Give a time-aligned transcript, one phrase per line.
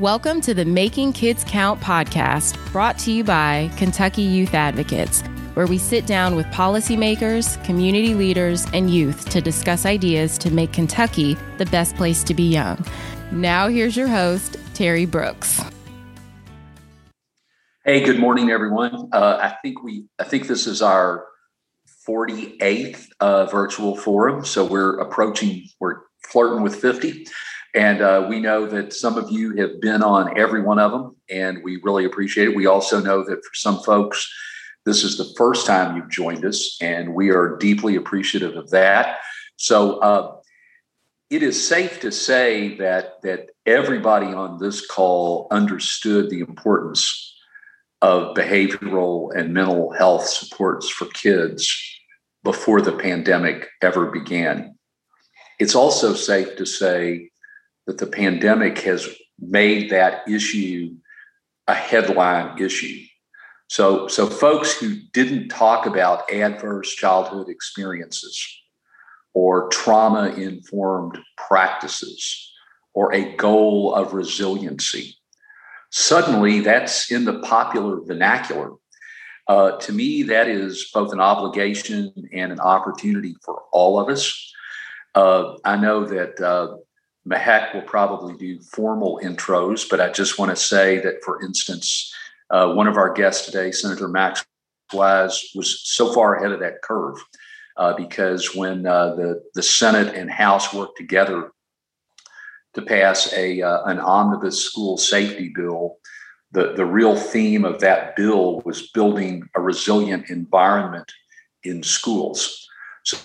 [0.00, 5.20] Welcome to the Making Kids Count podcast, brought to you by Kentucky Youth Advocates,
[5.52, 10.72] where we sit down with policymakers, community leaders, and youth to discuss ideas to make
[10.72, 12.82] Kentucky the best place to be young.
[13.30, 15.60] Now, here's your host, Terry Brooks.
[17.84, 19.10] Hey, good morning, everyone.
[19.12, 21.26] Uh, I think we, I think this is our
[22.08, 25.96] 48th uh, virtual forum, so we're approaching, we're
[26.26, 27.26] flirting with 50.
[27.74, 31.16] And uh, we know that some of you have been on every one of them,
[31.30, 32.56] and we really appreciate it.
[32.56, 34.28] We also know that for some folks,
[34.84, 39.18] this is the first time you've joined us, and we are deeply appreciative of that.
[39.56, 40.36] So uh,
[41.28, 47.36] it is safe to say that that everybody on this call understood the importance
[48.02, 51.70] of behavioral and mental health supports for kids
[52.42, 54.74] before the pandemic ever began.
[55.58, 57.30] It's also safe to say
[57.90, 59.08] that the pandemic has
[59.40, 60.94] made that issue
[61.66, 63.04] a headline issue.
[63.66, 68.40] So, so folks who didn't talk about adverse childhood experiences
[69.34, 72.52] or trauma informed practices
[72.94, 75.16] or a goal of resiliency,
[75.90, 78.70] suddenly that's in the popular vernacular.
[79.48, 84.52] Uh, to me, that is both an obligation and an opportunity for all of us.
[85.16, 86.76] Uh, I know that uh,
[87.28, 92.12] Mahek will probably do formal intros, but I just want to say that, for instance,
[92.50, 94.44] uh, one of our guests today, Senator Max
[94.92, 97.16] Wise, was so far ahead of that curve
[97.76, 101.52] uh, because when uh, the the Senate and House worked together
[102.74, 105.96] to pass a uh, an omnibus school safety bill,
[106.52, 111.10] the the real theme of that bill was building a resilient environment
[111.64, 112.66] in schools.
[113.04, 113.18] So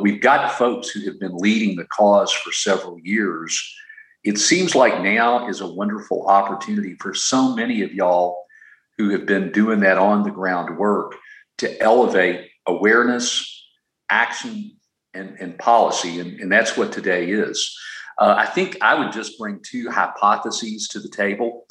[0.00, 3.62] we've got folks who have been leading the cause for several years.
[4.24, 8.38] It seems like now is a wonderful opportunity for so many of y'all
[8.96, 11.16] who have been doing that on the ground work
[11.58, 13.66] to elevate awareness,
[14.08, 14.76] action,
[15.12, 16.18] and, and policy.
[16.18, 17.78] And, and that's what today is.
[18.16, 21.66] Uh, I think I would just bring two hypotheses to the table.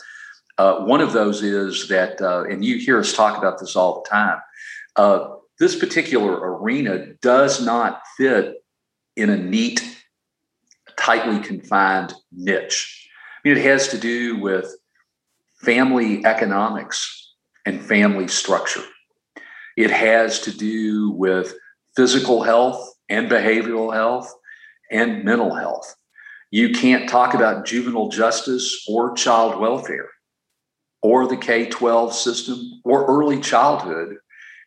[0.60, 4.04] Uh, one of those is that, uh, and you hear us talk about this all
[4.04, 4.40] the time,
[4.96, 5.30] uh,
[5.60, 8.56] this particular arena does not fit
[9.16, 9.82] in a neat,
[10.98, 13.10] tightly confined niche.
[13.44, 14.72] I mean, it has to do with
[15.62, 17.34] family economics
[17.66, 18.84] and family structure.
[19.76, 21.54] It has to do with
[21.96, 24.32] physical health and behavioral health
[24.92, 25.96] and mental health.
[26.52, 30.10] You can't talk about juvenile justice or child welfare
[31.02, 34.18] or the K 12 system or early childhood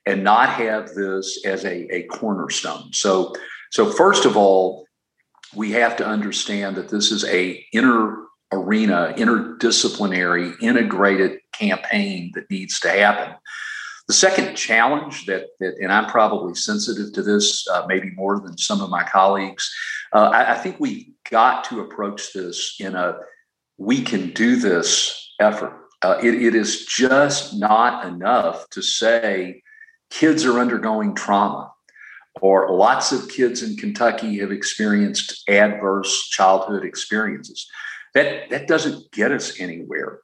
[0.07, 2.93] and not have this as a, a cornerstone.
[2.93, 3.35] So,
[3.71, 4.87] so first of all,
[5.55, 12.81] we have to understand that this is a inner arena, interdisciplinary, integrated campaign that needs
[12.81, 13.35] to happen.
[14.09, 18.59] The second challenge that, that and I'm probably sensitive to this, uh, maybe more than
[18.59, 19.73] some of my colleagues,
[20.13, 23.19] uh, I, I think we got to approach this in a
[23.79, 25.75] we can do this effort.
[26.03, 29.63] Uh, it, it is just not enough to say
[30.11, 31.73] kids are undergoing trauma,
[32.41, 37.67] or lots of kids in Kentucky have experienced adverse childhood experiences.
[38.15, 40.21] That, that doesn't get us anywhere.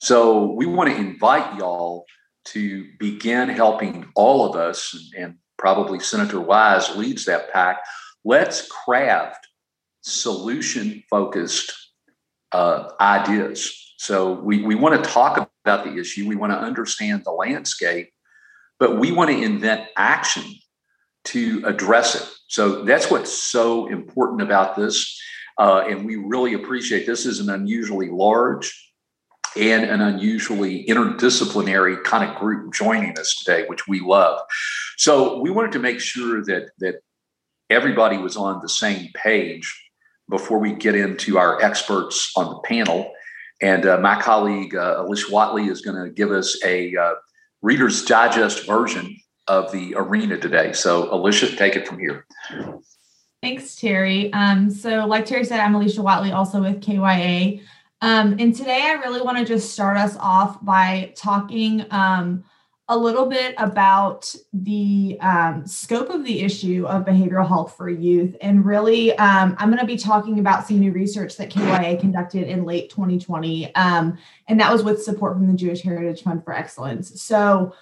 [0.00, 2.04] So we want to invite y'all
[2.46, 7.80] to begin helping all of us, and probably Senator Wise leads that pack.
[8.24, 9.48] Let's craft
[10.02, 11.72] solution focused
[12.52, 13.94] uh, ideas.
[13.96, 18.12] So we, we want to talk about the issue, we want to understand the landscape,
[18.78, 20.44] but we want to invent action
[21.24, 22.28] to address it.
[22.48, 25.20] So that's what's so important about this.
[25.58, 28.72] Uh, and we really appreciate this is an unusually large
[29.56, 34.40] and an unusually interdisciplinary kind of group joining us today, which we love.
[34.96, 36.96] So we wanted to make sure that that
[37.70, 39.72] everybody was on the same page
[40.28, 43.12] before we get into our experts on the panel.
[43.62, 47.14] And uh, my colleague uh, Alicia Watley is going to give us a uh,
[47.64, 49.16] Reader's Digest version
[49.48, 50.74] of the arena today.
[50.74, 52.26] So, Alicia, take it from here.
[53.42, 54.30] Thanks, Terry.
[54.34, 57.60] Um, so, like Terry said, I'm Alicia Watley, also with KYA.
[58.02, 62.44] Um, and today I really want to just start us off by talking um,
[62.88, 68.36] a little bit about the um, scope of the issue of behavioral health for youth.
[68.42, 72.46] And really, um, I'm going to be talking about some new research that KYA conducted
[72.46, 73.74] in late 2020.
[73.74, 77.22] Um, and that was with support from the Jewish Heritage Fund for Excellence.
[77.22, 77.74] So,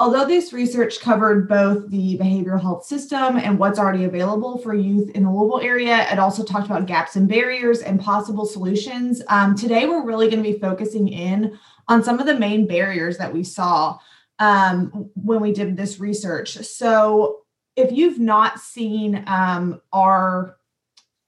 [0.00, 5.10] Although this research covered both the behavioral health system and what's already available for youth
[5.10, 9.22] in the Louisville area, it also talked about gaps and barriers and possible solutions.
[9.26, 11.58] Um, today, we're really going to be focusing in
[11.88, 13.98] on some of the main barriers that we saw
[14.38, 16.56] um, when we did this research.
[16.58, 17.40] So,
[17.76, 20.56] if you've not seen um, our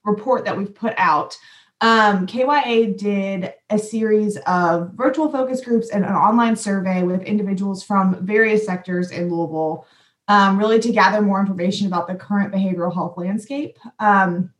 [0.04, 1.36] report that we've put out,
[1.80, 7.82] um, KYA did a series of virtual focus groups and an online survey with individuals
[7.82, 9.86] from various sectors in Louisville,
[10.28, 13.78] um, really to gather more information about the current behavioral health landscape.
[13.98, 14.52] Um,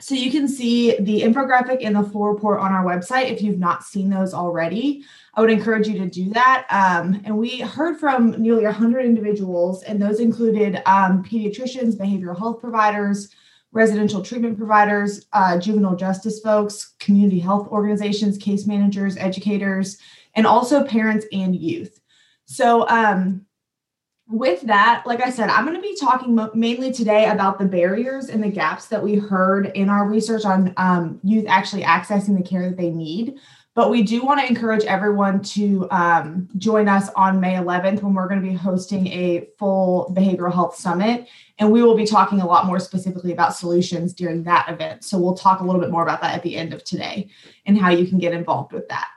[0.00, 3.60] so you can see the infographic in the full report on our website if you've
[3.60, 5.04] not seen those already.
[5.34, 6.66] I would encourage you to do that.
[6.70, 12.60] Um, and we heard from nearly 100 individuals, and those included um, pediatricians, behavioral health
[12.60, 13.32] providers,
[13.70, 19.98] residential treatment providers, uh, juvenile justice folks, community health organizations, case managers, educators,
[20.34, 22.00] and also parents and youth.
[22.46, 23.46] So, um,
[24.28, 28.28] with that, like I said, I'm going to be talking mainly today about the barriers
[28.28, 32.42] and the gaps that we heard in our research on um, youth actually accessing the
[32.42, 33.38] care that they need.
[33.74, 38.14] But we do want to encourage everyone to um, join us on May 11th when
[38.14, 41.28] we're going to be hosting a full behavioral health summit.
[41.58, 45.04] And we will be talking a lot more specifically about solutions during that event.
[45.04, 47.28] So we'll talk a little bit more about that at the end of today
[47.66, 49.08] and how you can get involved with that.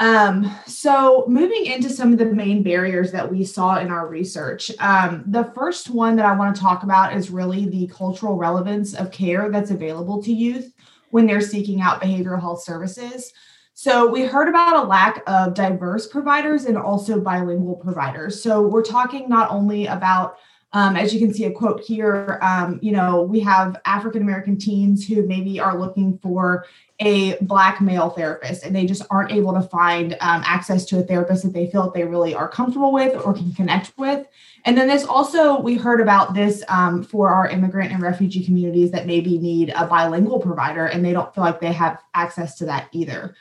[0.00, 4.70] Um, so moving into some of the main barriers that we saw in our research,
[4.78, 8.94] um, the first one that I want to talk about is really the cultural relevance
[8.94, 10.72] of care that's available to youth
[11.10, 13.32] when they're seeking out behavioral health services.
[13.74, 18.40] So we heard about a lack of diverse providers and also bilingual providers.
[18.42, 20.38] So we're talking not only about
[20.72, 24.58] um, as you can see a quote here, um, you know, we have African American
[24.58, 26.66] teens who maybe are looking for
[27.00, 31.02] a black male therapist and they just aren't able to find um, access to a
[31.02, 34.26] therapist that they feel that they really are comfortable with or can connect with.
[34.64, 38.90] And then this also, we heard about this um, for our immigrant and refugee communities
[38.90, 42.66] that maybe need a bilingual provider and they don't feel like they have access to
[42.66, 43.36] that either.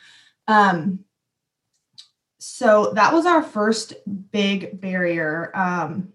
[0.47, 0.99] Um,
[2.37, 3.93] so that was our first
[4.31, 5.51] big barrier.
[5.55, 6.13] Um,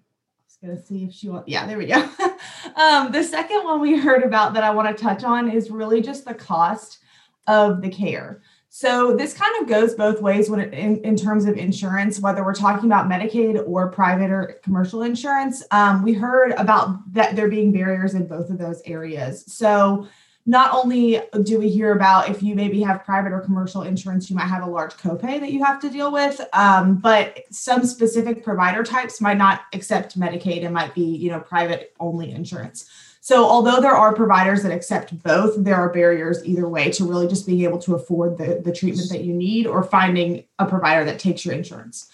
[0.62, 1.96] going to see if she wants, yeah, there we go.
[2.76, 6.00] um, the second one we heard about that I want to touch on is really
[6.00, 6.98] just the cost
[7.46, 8.42] of the care.
[8.74, 12.42] So this kind of goes both ways when it, in, in terms of insurance, whether
[12.42, 15.62] we're talking about Medicaid or private or commercial insurance.
[15.70, 19.44] Um, we heard about that there being barriers in both of those areas.
[19.52, 20.08] So
[20.46, 24.36] not only do we hear about if you maybe have private or commercial insurance, you
[24.36, 28.42] might have a large copay that you have to deal with, um, but some specific
[28.42, 32.90] provider types might not accept Medicaid and might be, you know, private only insurance.
[33.24, 37.28] So, although there are providers that accept both, there are barriers either way to really
[37.28, 41.04] just being able to afford the, the treatment that you need or finding a provider
[41.04, 42.10] that takes your insurance.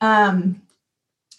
[0.00, 0.62] Um,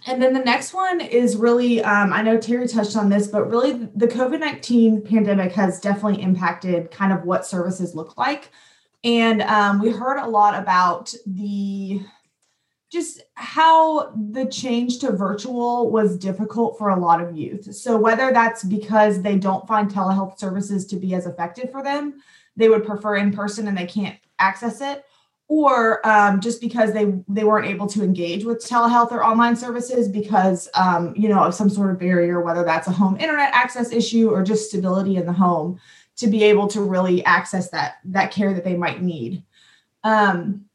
[0.05, 3.49] and then the next one is really, um, I know Terry touched on this, but
[3.49, 8.51] really the COVID 19 pandemic has definitely impacted kind of what services look like.
[9.03, 11.99] And um, we heard a lot about the
[12.91, 17.73] just how the change to virtual was difficult for a lot of youth.
[17.75, 22.21] So, whether that's because they don't find telehealth services to be as effective for them,
[22.55, 25.05] they would prefer in person and they can't access it,
[25.47, 30.07] or um, just because they they weren't able to engage with telehealth or online services
[30.07, 33.91] because um, you know of some sort of barrier whether that's a home internet access
[33.91, 35.79] issue or just stability in the home
[36.15, 39.43] to be able to really access that that care that they might need
[40.03, 40.65] um,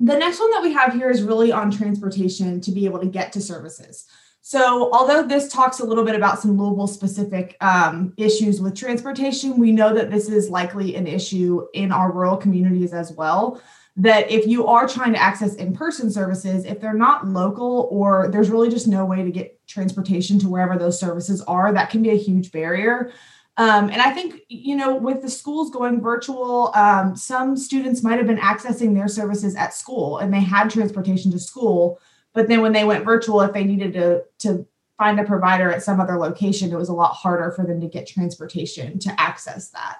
[0.00, 3.06] the next one that we have here is really on transportation to be able to
[3.06, 4.06] get to services.
[4.40, 9.58] So, although this talks a little bit about some Louisville specific um, issues with transportation,
[9.58, 13.60] we know that this is likely an issue in our rural communities as well
[13.98, 18.48] that if you are trying to access in-person services if they're not local or there's
[18.48, 22.10] really just no way to get transportation to wherever those services are that can be
[22.10, 23.12] a huge barrier
[23.58, 28.16] um, and i think you know with the schools going virtual um, some students might
[28.16, 32.00] have been accessing their services at school and they had transportation to school
[32.32, 34.66] but then when they went virtual if they needed to to
[34.98, 37.86] find a provider at some other location it was a lot harder for them to
[37.86, 39.98] get transportation to access that.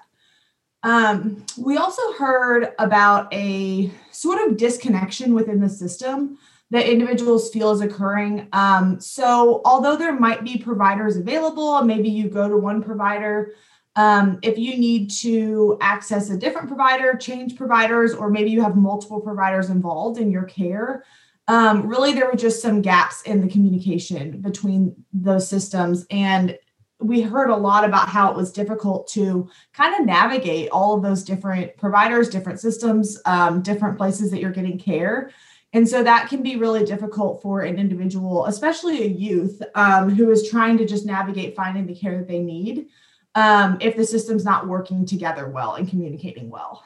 [0.83, 6.37] Um, we also heard about a sort of disconnection within the system
[6.71, 8.47] that individuals feel is occurring.
[8.53, 13.53] Um, so, although there might be providers available, maybe you go to one provider.
[13.95, 18.75] Um, if you need to access a different provider, change providers, or maybe you have
[18.75, 21.03] multiple providers involved in your care,
[21.47, 26.05] um, really there were just some gaps in the communication between those systems.
[26.11, 26.57] And
[26.99, 31.01] we heard a lot about how it was difficult to kind of navigate all of
[31.01, 35.31] those different providers, different systems, um, different places that you're getting care.
[35.73, 40.31] And so that can be really difficult for an individual, especially a youth um, who
[40.31, 42.87] is trying to just navigate finding the care that they need
[43.35, 46.83] um, if the system's not working together well and communicating well.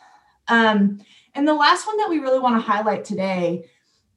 [0.50, 1.00] Um,
[1.34, 3.70] and the last one that we really want to highlight today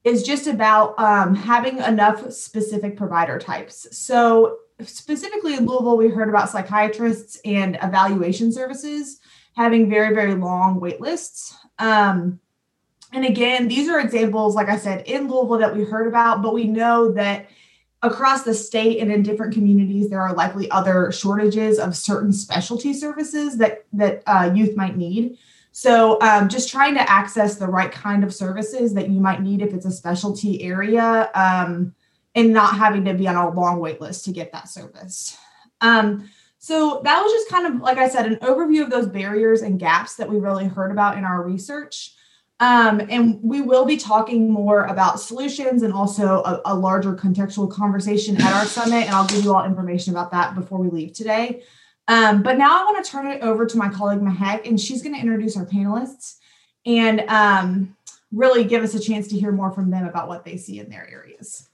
[0.03, 3.97] is just about um, having enough specific provider types.
[3.97, 9.19] So, specifically in Louisville, we heard about psychiatrists and evaluation services
[9.55, 11.57] having very, very long wait lists.
[11.79, 12.39] Um,
[13.13, 16.53] and again, these are examples, like I said, in Louisville that we heard about, but
[16.53, 17.47] we know that
[18.03, 22.93] across the state and in different communities, there are likely other shortages of certain specialty
[22.93, 25.37] services that that uh, youth might need.
[25.71, 29.61] So, um, just trying to access the right kind of services that you might need
[29.61, 31.93] if it's a specialty area, um,
[32.35, 35.37] and not having to be on a long wait list to get that service.
[35.81, 39.61] Um, so that was just kind of, like I said, an overview of those barriers
[39.61, 42.13] and gaps that we really heard about in our research.
[42.59, 47.71] Um, and we will be talking more about solutions and also a, a, larger contextual
[47.71, 49.05] conversation at our summit.
[49.05, 51.61] And I'll give you all information about that before we leave today.
[52.07, 55.03] Um, but now I want to turn it over to my colleague Mahek, and she's
[55.03, 56.37] going to introduce our panelists
[56.85, 57.95] and um,
[58.31, 60.89] really give us a chance to hear more from them about what they see in
[60.89, 61.69] their areas.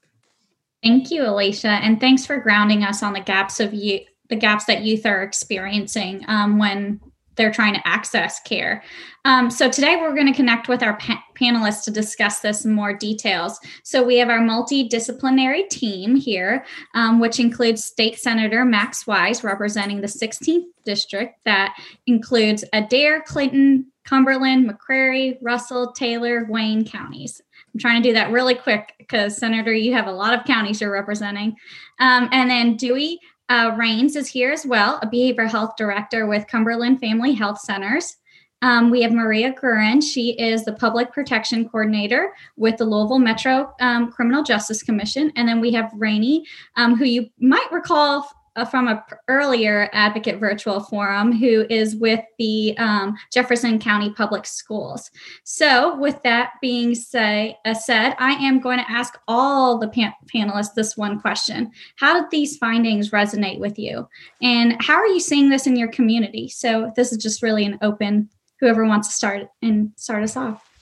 [0.84, 4.66] Thank you, Alicia, and thanks for grounding us on the gaps of you, the gaps
[4.66, 7.00] that youth are experiencing um, when
[7.36, 8.84] they're trying to access care.
[9.25, 12.72] Um, so today we're going to connect with our pa- panelists to discuss this in
[12.72, 13.60] more details.
[13.84, 20.02] So we have our multidisciplinary team here, um, which includes State Senator Max Wise representing
[20.02, 21.44] the 16th district.
[21.46, 21.75] That
[22.06, 27.42] includes Adair, Clinton, Cumberland, McCreary, Russell, Taylor, Wayne counties.
[27.74, 30.82] I'm trying to do that really quick because Senator, you have a lot of counties
[30.82, 31.56] you're representing.
[32.00, 33.20] Um, and then Dewey
[33.50, 38.18] uh, Rains is here as well, a behavioral health director with Cumberland Family Health Centers.
[38.62, 40.02] Um, we have Maria Gurin.
[40.02, 45.34] She is the public protection coordinator with the Louisville Metro um, Criminal Justice Commission.
[45.36, 46.46] And then we have Rainey,
[46.78, 48.26] um, who you might recall
[48.69, 55.10] from a earlier advocate virtual forum who is with the um, Jefferson County Public Schools.
[55.43, 60.13] So, with that being say, uh, said, I am going to ask all the pan-
[60.33, 64.07] panelists this one question: How did these findings resonate with you,
[64.41, 66.50] and how are you seeing this in your community?
[66.50, 68.29] So, this is just really an open.
[68.60, 70.73] Whoever wants to start and start us off.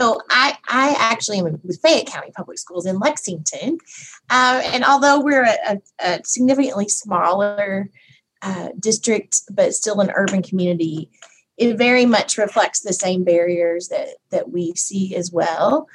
[0.00, 3.78] So I, I actually am with Fayette County Public Schools in Lexington.
[4.28, 7.90] Uh, and although we're a, a, significantly smaller
[8.42, 11.10] uh, district, but still an urban community,
[11.56, 15.86] it very much reflects the same barriers that, that we see as well.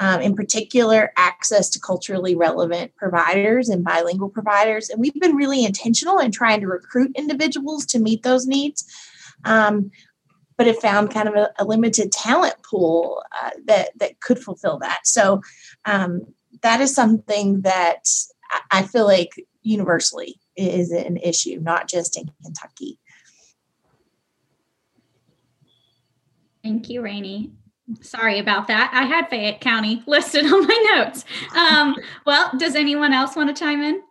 [0.00, 4.90] Um, in particular, access to culturally relevant providers and bilingual providers.
[4.90, 8.84] And we've been really intentional in trying to recruit individuals to meet those needs.
[9.44, 9.92] Um,
[10.56, 14.78] but have found kind of a, a limited talent pool uh, that that could fulfill
[14.78, 15.06] that.
[15.06, 15.42] So
[15.84, 16.22] um,
[16.62, 18.08] that is something that
[18.70, 19.32] I feel like
[19.62, 22.98] universally is an issue, not just in Kentucky.
[26.62, 27.52] Thank you, Rainey.
[28.00, 28.90] Sorry about that.
[28.94, 31.24] I had Fayette County listed on my notes.
[31.54, 34.02] Um, well, does anyone else want to chime in?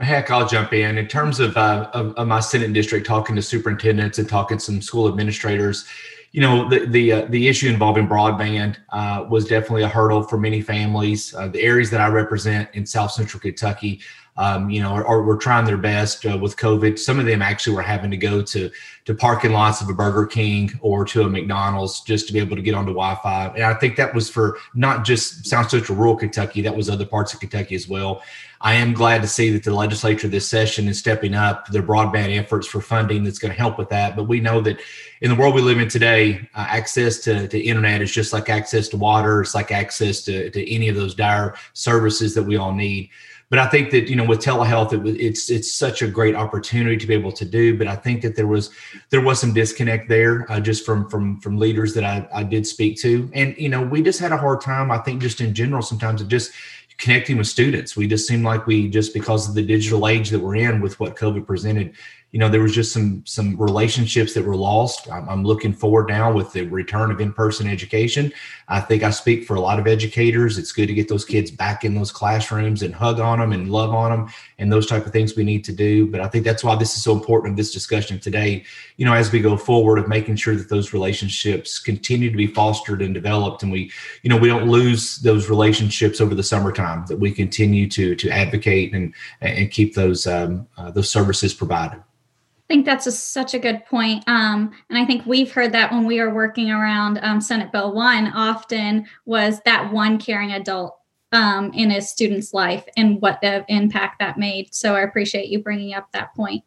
[0.00, 0.96] Heck, I'll jump in.
[0.96, 4.64] In terms of, uh, of, of, my Senate district, talking to superintendents and talking to
[4.64, 5.84] some school administrators,
[6.32, 10.38] you know, the the uh, the issue involving broadband uh, was definitely a hurdle for
[10.38, 11.34] many families.
[11.34, 14.00] Uh, the areas that I represent in South Central Kentucky,
[14.40, 16.98] um, you know, are, are, were trying their best uh, with COVID.
[16.98, 18.70] Some of them actually were having to go to
[19.04, 22.56] to parking lots of a Burger King or to a McDonald's just to be able
[22.56, 23.48] to get onto Wi-Fi.
[23.54, 27.04] And I think that was for not just South Central rural Kentucky; that was other
[27.04, 28.22] parts of Kentucky as well.
[28.62, 32.36] I am glad to see that the legislature this session is stepping up their broadband
[32.38, 34.16] efforts for funding that's going to help with that.
[34.16, 34.80] But we know that
[35.20, 38.48] in the world we live in today, uh, access to, to internet is just like
[38.48, 39.42] access to water.
[39.42, 43.10] It's like access to, to any of those dire services that we all need.
[43.50, 46.96] But I think that you know with telehealth, it, it's it's such a great opportunity
[46.96, 47.76] to be able to do.
[47.76, 48.70] But I think that there was
[49.10, 52.64] there was some disconnect there, uh, just from from from leaders that I, I did
[52.64, 54.92] speak to, and you know we just had a hard time.
[54.92, 56.52] I think just in general sometimes just
[57.00, 57.96] connecting with students.
[57.96, 61.00] We just seem like we just because of the digital age that we're in with
[61.00, 61.94] what COVID presented,
[62.32, 65.10] you know, there was just some some relationships that were lost.
[65.10, 68.32] I'm, I'm looking forward now with the return of in-person education.
[68.68, 70.56] I think I speak for a lot of educators.
[70.56, 73.72] It's good to get those kids back in those classrooms and hug on them and
[73.72, 76.06] love on them and those type of things we need to do.
[76.06, 78.64] But I think that's why this is so important in this discussion today.
[78.96, 82.46] You know, as we go forward of making sure that those relationships continue to be
[82.46, 83.90] fostered and developed, and we,
[84.22, 87.06] you know, we don't lose those relationships over the summertime.
[87.08, 92.00] That we continue to to advocate and and keep those um, uh, those services provided.
[92.70, 94.22] Think that's a, such a good point.
[94.28, 97.92] Um, and I think we've heard that when we were working around um, Senate Bill
[97.92, 100.96] 1 often was that one caring adult
[101.32, 104.72] um, in a student's life and what the impact that made.
[104.72, 106.62] So I appreciate you bringing up that point.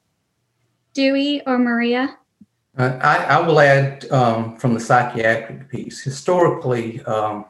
[0.93, 2.17] Dewey or Maria?
[2.77, 6.01] Uh, I, I, will add um, from the psychiatric piece.
[6.01, 7.45] Historically, um,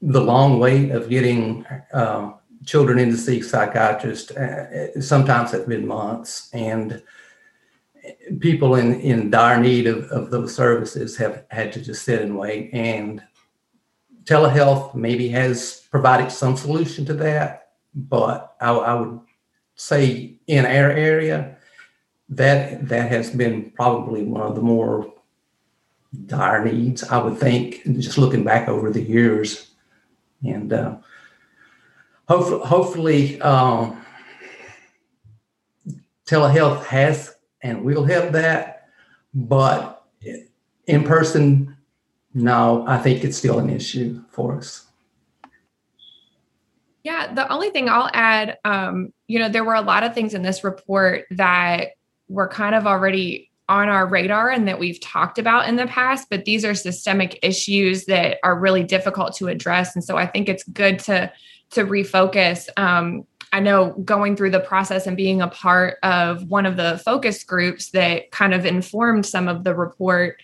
[0.00, 5.86] the long wait of getting um, children in to see psychiatrists uh, sometimes have been
[5.86, 7.02] months, and
[8.40, 12.36] people in, in dire need of, of those services have had to just sit and
[12.36, 12.70] wait.
[12.72, 13.22] And
[14.24, 19.20] telehealth maybe has provided some solution to that, but I, I would
[19.74, 21.56] say in our area,
[22.28, 25.14] that that has been probably one of the more
[26.26, 27.02] dire needs.
[27.04, 29.70] I would think, just looking back over the years,
[30.44, 30.96] and uh,
[32.28, 34.04] hopefully, hopefully, um,
[36.26, 38.88] telehealth has and we'll have that,
[39.34, 40.04] but
[40.86, 41.76] in person,
[42.34, 44.86] no, I think it's still an issue for us.
[47.02, 50.34] Yeah, the only thing I'll add, um, you know, there were a lot of things
[50.34, 51.88] in this report that
[52.28, 56.28] were kind of already on our radar and that we've talked about in the past,
[56.30, 59.94] but these are systemic issues that are really difficult to address.
[59.94, 61.32] And so I think it's good to
[61.70, 62.68] to refocus.
[62.78, 67.00] Um, I know going through the process and being a part of one of the
[67.04, 70.38] focus groups that kind of informed some of the report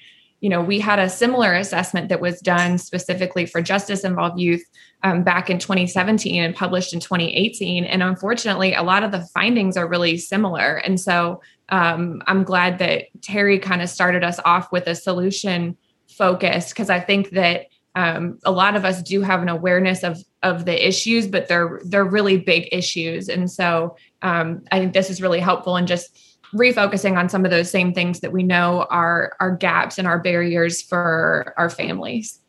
[0.44, 4.62] you know, we had a similar assessment that was done specifically for justice involved youth
[5.02, 7.84] um, back in 2017 and published in 2018.
[7.84, 10.76] And unfortunately, a lot of the findings are really similar.
[10.76, 15.78] And so um, I'm glad that Terry kind of started us off with a solution
[16.08, 20.22] focus because I think that um, a lot of us do have an awareness of
[20.42, 23.28] of the issues, but they're they're really big issues.
[23.28, 26.18] And so um, I think this is really helpful in just
[26.54, 30.18] refocusing on some of those same things that we know are are gaps and our
[30.18, 32.40] barriers for our families.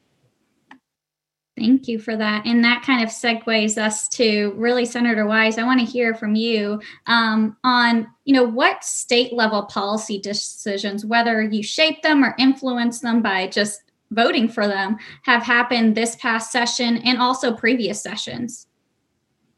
[1.57, 2.45] Thank you for that.
[2.45, 5.57] And that kind of segues us to really Senator Wise.
[5.57, 11.05] I want to hear from you um, on, you know, what state level policy decisions,
[11.05, 16.15] whether you shape them or influence them by just voting for them, have happened this
[16.17, 18.67] past session and also previous sessions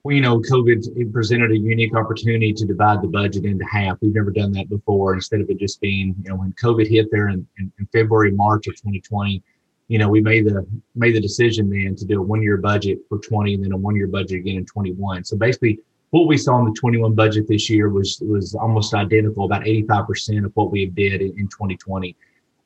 [0.08, 3.98] well, you know, COVID presented a unique opportunity to divide the budget into half.
[4.00, 5.14] We've never done that before.
[5.14, 8.32] Instead of it just being, you know, when COVID hit there in, in, in February,
[8.32, 9.44] March of 2020,
[9.90, 13.00] you know, we made the made the decision then to do a one year budget
[13.10, 15.26] for 20 and then a one year budget again in 21.
[15.26, 15.80] So basically,
[16.12, 20.46] what we saw in the 21 budget this year was was almost identical, about 85%
[20.46, 22.16] of what we did in, in 2020.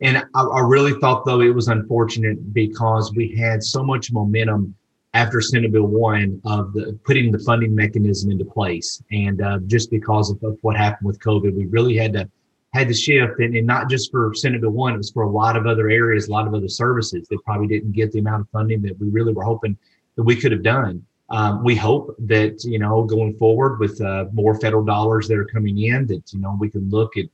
[0.01, 4.75] And I, I really thought though it was unfortunate because we had so much momentum
[5.13, 9.91] after Senate Bill one of the putting the funding mechanism into place, and uh, just
[9.91, 12.29] because of, of, what happened with COVID, we really had to
[12.73, 15.29] had to shift, and, and, not just for Senate Bill one, it was for a
[15.29, 18.41] lot of other areas, a lot of other services that probably didn't get the amount
[18.41, 19.77] of funding that we really were hoping
[20.15, 21.05] that we could have done.
[21.29, 25.45] Um, we hope that you know going forward with uh, more federal dollars that are
[25.45, 27.25] coming in, that you know we can look at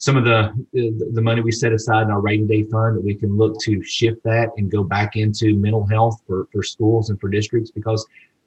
[0.00, 3.14] some of the, the, money we set aside in our rainy day fund that we
[3.14, 7.20] can look to shift that and go back into mental health for, for schools and
[7.20, 8.06] for districts because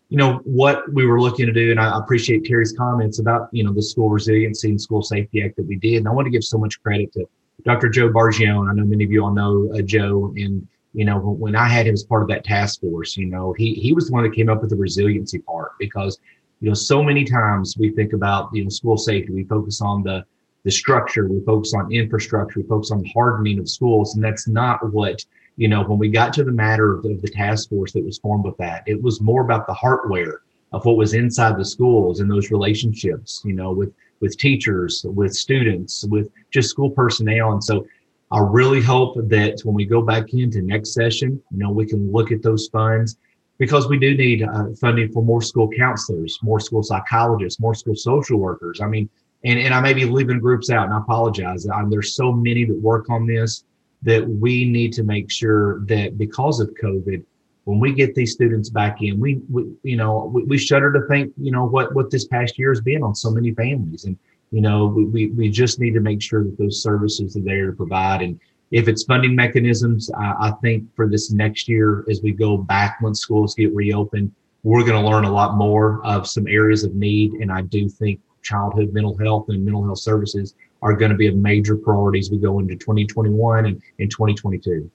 [0.10, 3.64] you know what we were looking to do and i appreciate terry's comments about you
[3.64, 5.98] know the school resiliency and school safety act that we did.
[5.98, 7.26] And i want to give so much credit to
[7.64, 8.70] dr joe bargione.
[8.70, 10.34] I know many of you all know uh, joe.
[10.36, 13.54] And you know when i had him as part of that task force you know
[13.54, 16.20] he he was the one that came up with the resiliency part because
[16.62, 19.32] you know so many times we think about you know school safety.
[19.32, 20.26] We focus on the
[20.64, 24.16] the structure, we focus on infrastructure, we focus on hardening of schools.
[24.16, 25.24] And that's not what,
[25.58, 28.06] you know, when we got to the matter of the, of the task force that
[28.06, 31.66] was formed with that, it was more about the hardware of what was inside the
[31.66, 37.52] schools and those relationships, you know, with with teachers, with students, with just school personnel.
[37.52, 37.86] And so
[38.32, 42.10] I really hope that when we go back into next session, you know, we can
[42.10, 43.18] look at those funds
[43.58, 47.96] because we do need uh, funding for more school counselors, more school psychologists, more school
[47.96, 48.80] social workers.
[48.82, 49.10] I mean,
[49.44, 51.68] and, and I may be leaving groups out, and I apologize.
[51.68, 53.66] I'm, there's so many that work on this
[54.02, 57.24] that we need to make sure that because of COVID,
[57.66, 61.02] when we get these students back in, we, we you know, we, we, shudder to
[61.08, 64.18] think, you know, what what this past year has been on so many families, and
[64.52, 67.74] you know, we, we just need to make sure that those services are there to
[67.74, 68.22] provide.
[68.22, 68.40] And
[68.72, 72.98] if it's funding mechanisms, I, I think for this next year, as we go back
[73.02, 74.32] when schools get reopened,
[74.64, 77.90] we're going to learn a lot more of some areas of need, and I do
[77.90, 82.20] think childhood mental health and mental health services are going to be a major priority
[82.20, 84.92] as we go into 2021 and in 2022.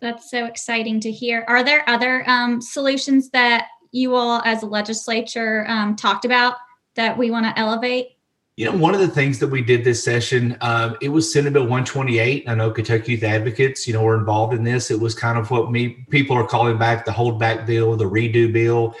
[0.00, 1.44] That's so exciting to hear.
[1.48, 6.56] Are there other um, solutions that you all, as a legislature, um, talked about
[6.96, 8.08] that we want to elevate?
[8.56, 11.54] You know, one of the things that we did this session, uh, it was Senate
[11.54, 12.44] Bill 128.
[12.46, 14.90] I know Kentucky Youth Advocates, you know, were involved in this.
[14.90, 18.04] It was kind of what me people are calling back the hold back bill, the
[18.04, 18.94] redo bill.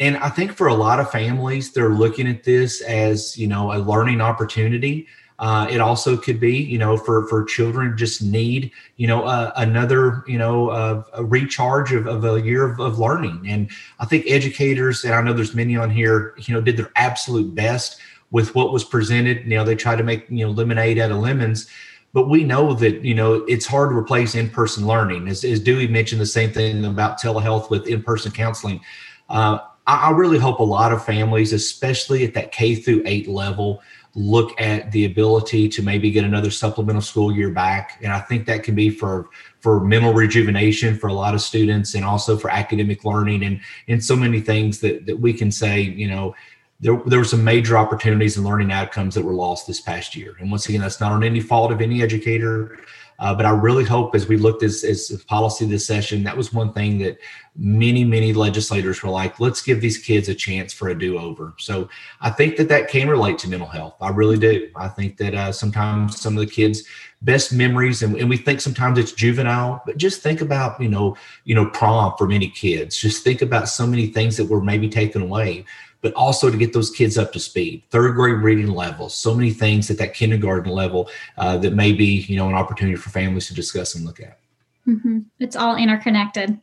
[0.00, 3.72] And I think for a lot of families, they're looking at this as, you know,
[3.72, 5.06] a learning opportunity.
[5.38, 9.52] Uh, it also could be, you know, for for children just need, you know, uh,
[9.56, 13.44] another, you know, uh, a recharge of, of a year of, of learning.
[13.48, 16.92] And I think educators, and I know there's many on here, you know, did their
[16.94, 19.44] absolute best with what was presented.
[19.44, 21.68] You know, they try to make, you know, lemonade out of lemons.
[22.12, 25.26] But we know that, you know, it's hard to replace in-person learning.
[25.26, 28.80] As, as Dewey mentioned the same thing about telehealth with in-person counseling.
[29.28, 33.28] Uh, I, I really hope a lot of families, especially at that K through eight
[33.28, 33.82] level,
[34.14, 37.98] look at the ability to maybe get another supplemental school year back.
[38.02, 39.28] And I think that can be for
[39.60, 44.04] for mental rejuvenation for a lot of students and also for academic learning and and
[44.04, 46.34] so many things that that we can say, you know,
[46.80, 50.36] there, there were some major opportunities and learning outcomes that were lost this past year.
[50.38, 52.78] And once again, that's not on any fault of any educator.
[53.18, 56.52] Uh, but I really hope as we looked as, as policy this session, that was
[56.52, 57.18] one thing that
[57.56, 61.54] many, many legislators were like, let's give these kids a chance for a do over.
[61.58, 61.88] So
[62.20, 63.94] I think that that can relate to mental health.
[64.00, 64.68] I really do.
[64.74, 66.82] I think that uh, sometimes some of the kids'
[67.22, 71.16] best memories, and, and we think sometimes it's juvenile, but just think about, you know,
[71.44, 72.96] you know, prom for many kids.
[72.96, 75.64] Just think about so many things that were maybe taken away
[76.04, 77.82] but also to get those kids up to speed.
[77.88, 82.26] Third grade reading levels, so many things at that kindergarten level uh, that may be,
[82.28, 84.38] you know, an opportunity for families to discuss and look at.
[84.86, 85.20] Mm-hmm.
[85.40, 86.60] It's all interconnected.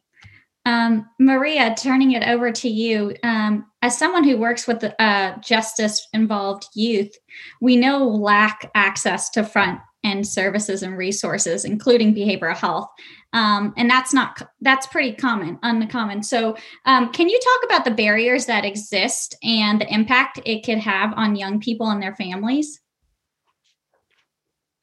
[0.65, 3.15] Um, Maria, turning it over to you.
[3.23, 7.17] Um, as someone who works with uh, justice involved youth,
[7.61, 12.89] we know lack access to front end services and resources, including behavioral health
[13.33, 16.23] um, and that's not that's pretty common uncommon.
[16.23, 20.79] So um, can you talk about the barriers that exist and the impact it could
[20.79, 22.79] have on young people and their families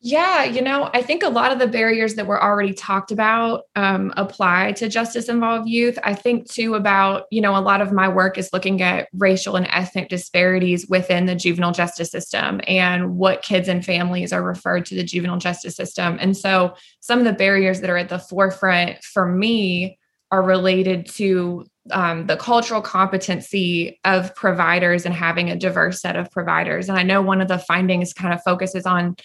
[0.01, 3.65] yeah, you know, I think a lot of the barriers that were already talked about
[3.75, 5.99] um, apply to justice involved youth.
[6.05, 9.57] I think too about, you know, a lot of my work is looking at racial
[9.57, 14.87] and ethnic disparities within the juvenile justice system and what kids and families are referred
[14.87, 16.17] to the juvenile justice system.
[16.21, 19.99] And so some of the barriers that are at the forefront for me
[20.31, 26.31] are related to um, the cultural competency of providers and having a diverse set of
[26.31, 26.89] providers.
[26.89, 29.17] And I know one of the findings kind of focuses on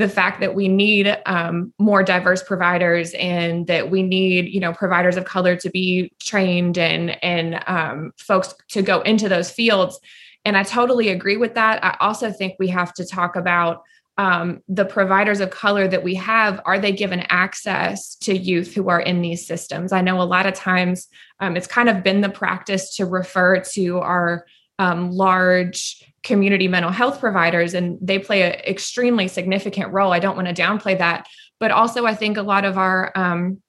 [0.00, 4.72] the fact that we need um, more diverse providers and that we need you know
[4.72, 10.00] providers of color to be trained and and um, folks to go into those fields.
[10.46, 11.84] And i totally agree with that.
[11.84, 13.82] I also think we have to talk about
[14.16, 16.60] um, the providers of color that we have.
[16.64, 19.92] Are they given access to youth who are in these systems?
[19.92, 21.08] I know a lot of times
[21.40, 24.46] um, it's kind of been the practice to refer to our
[24.78, 30.12] um, large community mental health providers and they play an extremely significant role.
[30.12, 31.26] I don't want to downplay that
[31.60, 33.62] but also i think a lot of our um,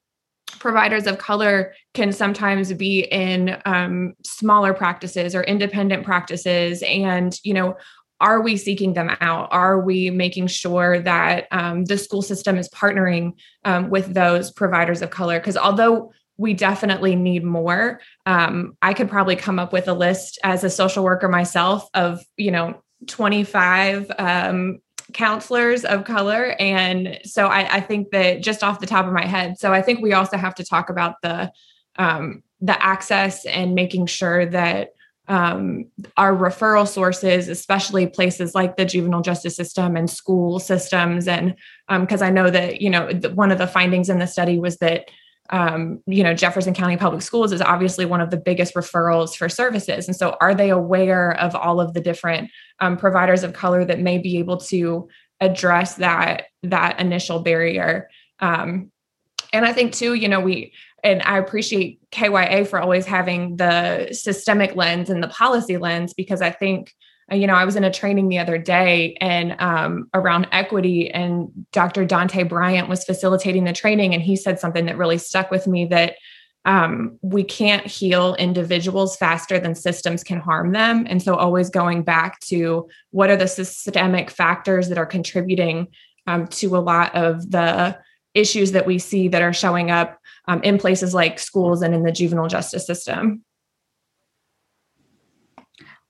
[0.59, 7.53] providers of color can sometimes be in um, smaller practices or independent practices and you
[7.53, 7.77] know
[8.19, 9.47] are we seeking them out?
[9.51, 13.33] Are we making sure that um, the school system is partnering
[13.65, 15.39] um, with those providers of color?
[15.39, 18.01] Because although we definitely need more.
[18.25, 22.19] Um, I could probably come up with a list as a social worker myself of,
[22.35, 24.79] you know, 25 um,
[25.13, 26.55] counselors of color.
[26.59, 29.83] And so I, I, think that just off the top of my head, so I
[29.83, 31.51] think we also have to talk about the
[31.97, 34.93] um, the access and making sure that
[35.27, 35.85] um,
[36.17, 41.55] our referral sources, especially places like the juvenile justice system and school systems, and
[41.87, 44.77] because um, I know that you know one of the findings in the study was
[44.77, 45.09] that
[45.51, 49.49] um, you know, Jefferson County Public Schools is obviously one of the biggest referrals for
[49.49, 50.07] services.
[50.07, 53.99] And so, are they aware of all of the different um, providers of color that
[53.99, 55.09] may be able to
[55.41, 58.09] address that that initial barrier?
[58.39, 58.91] Um,
[59.53, 64.09] and I think too, you know, we and I appreciate KYA for always having the
[64.13, 66.93] systemic lens and the policy lens because I think
[67.31, 71.49] you know, I was in a training the other day and um, around equity, and
[71.71, 72.05] Dr.
[72.05, 75.85] Dante Bryant was facilitating the training, and he said something that really stuck with me
[75.85, 76.15] that
[76.65, 81.07] um, we can't heal individuals faster than systems can harm them.
[81.09, 85.87] And so, always going back to what are the systemic factors that are contributing
[86.27, 87.97] um, to a lot of the
[88.33, 92.03] issues that we see that are showing up um, in places like schools and in
[92.03, 93.43] the juvenile justice system.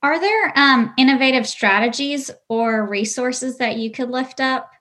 [0.04, 4.72] Are there um, innovative strategies or resources that you could lift up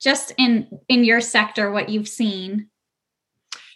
[0.00, 2.68] just in in your sector what you've seen?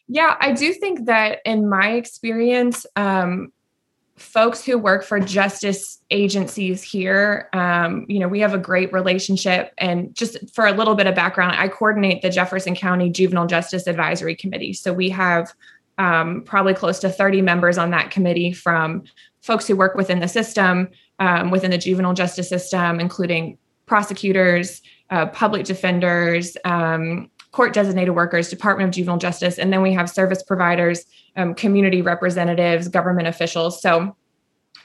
[0.08, 3.52] Yeah, I do think that in my experience, um,
[4.16, 9.72] folks who work for justice agencies here, um, you know, we have a great relationship.
[9.78, 13.86] And just for a little bit of background, I coordinate the Jefferson County Juvenile Justice
[13.86, 14.72] Advisory Committee.
[14.72, 15.52] So we have
[15.98, 19.04] um, probably close to 30 members on that committee from
[19.44, 24.80] folks who work within the system, um, within the juvenile justice system, including prosecutors,
[25.10, 30.08] uh, public defenders, um, court designated workers, Department of Juvenile Justice, and then we have
[30.08, 31.04] service providers,
[31.36, 33.82] um, community representatives, government officials.
[33.82, 34.16] So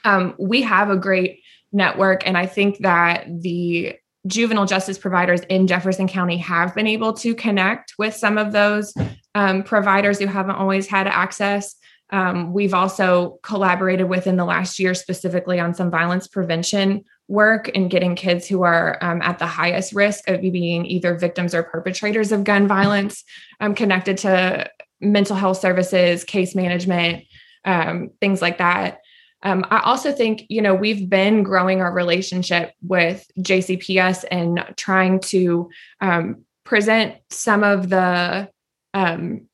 [0.04, 1.40] um, we have a great
[1.72, 3.96] network, and I think that the
[4.26, 8.92] juvenile justice providers in Jefferson County have been able to connect with some of those
[9.34, 11.76] um, providers who haven't always had access.
[12.12, 17.90] Um, we've also collaborated within the last year specifically on some violence prevention work and
[17.90, 22.32] getting kids who are um, at the highest risk of being either victims or perpetrators
[22.32, 23.22] of gun violence
[23.60, 24.68] um, connected to
[25.00, 27.24] mental health services, case management,
[27.64, 28.98] um, things like that.
[29.42, 35.20] Um, I also think, you know, we've been growing our relationship with JCPS and trying
[35.20, 35.70] to
[36.00, 38.50] um, present some of the,
[38.92, 39.48] um,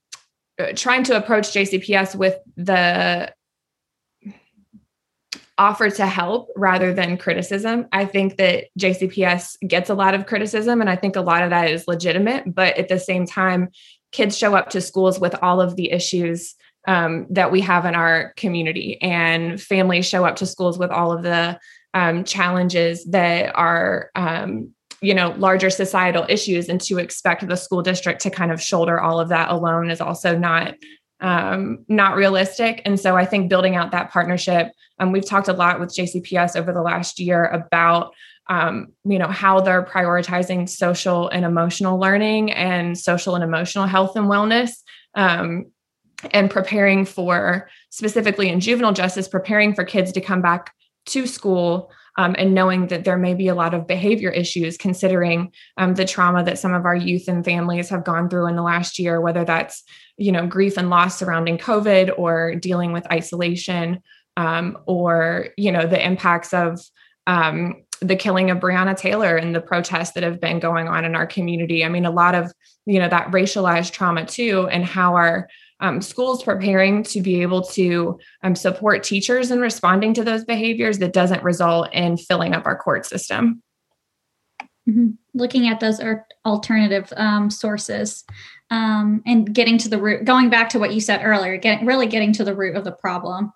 [0.74, 3.32] trying to approach JCPS with the
[5.58, 7.86] offer to help rather than criticism.
[7.92, 11.50] I think that JCPS gets a lot of criticism, and I think a lot of
[11.50, 12.54] that is legitimate.
[12.54, 13.68] But at the same time,
[14.12, 16.54] kids show up to schools with all of the issues
[16.86, 21.12] um, that we have in our community, and families show up to schools with all
[21.12, 21.58] of the
[21.94, 24.10] um, challenges that are.
[24.14, 28.62] Um, you know larger societal issues and to expect the school district to kind of
[28.62, 30.74] shoulder all of that alone is also not
[31.20, 32.82] um, not realistic.
[32.84, 36.56] And so I think building out that partnership, um, we've talked a lot with JCPS
[36.56, 38.12] over the last year about
[38.48, 44.14] um, you know how they're prioritizing social and emotional learning and social and emotional health
[44.16, 44.70] and wellness
[45.14, 45.66] um,
[46.30, 50.72] and preparing for specifically in juvenile justice preparing for kids to come back
[51.06, 55.52] to school um, and knowing that there may be a lot of behavior issues considering
[55.76, 58.62] um, the trauma that some of our youth and families have gone through in the
[58.62, 59.82] last year whether that's
[60.16, 64.02] you know grief and loss surrounding covid or dealing with isolation
[64.36, 66.80] um, or you know the impacts of
[67.26, 71.14] um, the killing of breonna taylor and the protests that have been going on in
[71.14, 71.84] our community.
[71.84, 72.52] I mean a lot of
[72.84, 75.48] you know that racialized trauma too and how our
[75.80, 80.98] um, schools preparing to be able to um, support teachers in responding to those behaviors
[80.98, 83.62] that doesn't result in filling up our court system.
[84.88, 85.10] Mm-hmm.
[85.34, 86.00] Looking at those
[86.44, 88.24] alternative um, sources
[88.70, 92.06] um, and getting to the root, going back to what you said earlier, getting really
[92.06, 93.52] getting to the root of the problem.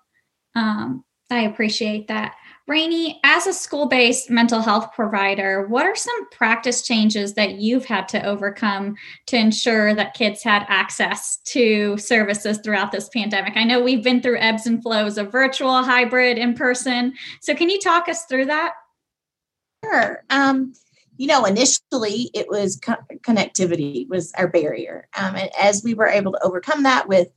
[0.55, 2.35] Um, I appreciate that.
[2.71, 7.83] Rainey, as a school based mental health provider, what are some practice changes that you've
[7.83, 13.57] had to overcome to ensure that kids had access to services throughout this pandemic?
[13.57, 17.13] I know we've been through ebbs and flows of virtual, hybrid, in person.
[17.41, 18.71] So, can you talk us through that?
[19.83, 20.23] Sure.
[20.29, 20.71] Um,
[21.17, 26.07] you know, initially it was co- connectivity was our barrier, um, and as we were
[26.07, 27.27] able to overcome that with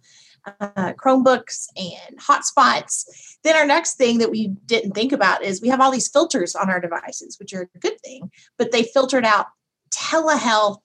[0.47, 3.05] uh, Chromebooks and hotspots.
[3.43, 6.55] Then our next thing that we didn't think about is we have all these filters
[6.55, 9.47] on our devices, which are a good thing, but they filtered out
[9.91, 10.79] telehealth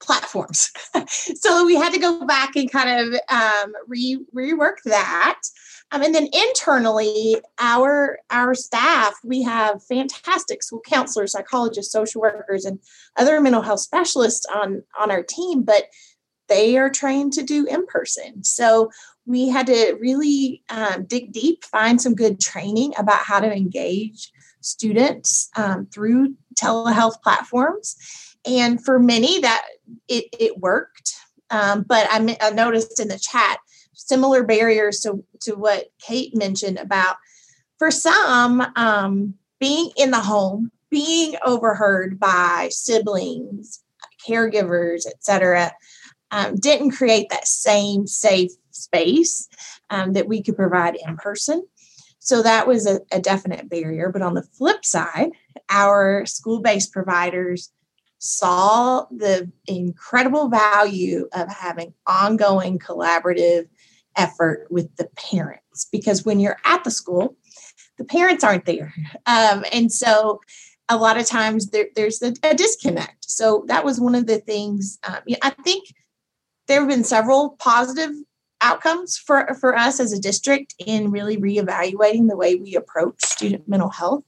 [0.00, 0.70] platforms.
[1.08, 5.40] so we had to go back and kind of um, re- rework that.
[5.92, 12.64] Um, and then internally, our our staff, we have fantastic school counselors, psychologists, social workers,
[12.64, 12.80] and
[13.16, 15.62] other mental health specialists on on our team.
[15.62, 15.84] But
[16.48, 18.44] they are trained to do in person.
[18.44, 18.90] So
[19.26, 24.30] we had to really um, dig deep, find some good training about how to engage
[24.60, 27.96] students um, through telehealth platforms.
[28.46, 29.64] And for many, that
[30.08, 31.14] it, it worked.
[31.50, 33.58] Um, but I, noticed in the chat
[33.92, 37.16] similar barriers to, to what Kate mentioned about
[37.78, 43.82] for some, um, being in the home, being overheard by siblings,
[44.26, 45.72] caregivers, et cetera,
[46.34, 49.48] um, didn't create that same safe space
[49.90, 51.64] um, that we could provide in person.
[52.18, 54.10] So that was a, a definite barrier.
[54.10, 55.30] But on the flip side,
[55.70, 57.70] our school based providers
[58.18, 63.68] saw the incredible value of having ongoing collaborative
[64.16, 67.36] effort with the parents because when you're at the school,
[67.96, 68.92] the parents aren't there.
[69.26, 70.40] Um, and so
[70.88, 73.30] a lot of times there, there's a, a, disconnect.
[73.30, 75.84] So that was one of the things um, I think
[76.66, 78.10] there have been several positive
[78.60, 83.68] outcomes for, for us as a district in really reevaluating the way we approach student
[83.68, 84.24] mental health.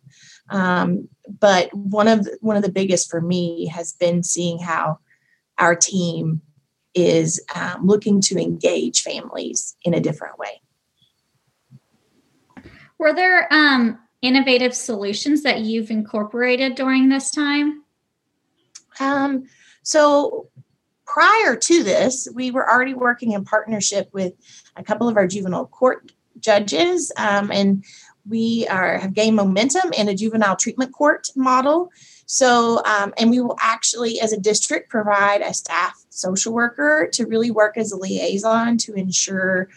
[0.51, 1.09] Um,
[1.41, 4.99] but one of the, one of the biggest for me has been seeing how
[5.59, 6.43] our team
[6.95, 10.61] is um, looking to engage families in a different way.
[12.99, 17.83] Were there um, innovative solutions that you've incorporated during this time?
[19.01, 19.45] Um,
[19.83, 20.49] so
[21.07, 24.35] prior to this, we were already working in partnership with
[24.77, 27.85] a couple of our juvenile court judges, um, and
[28.29, 31.91] we are have gained momentum in a juvenile treatment court model.
[32.27, 37.27] So, um, and we will actually, as a district, provide a staff social worker to
[37.27, 39.69] really work as a liaison to ensure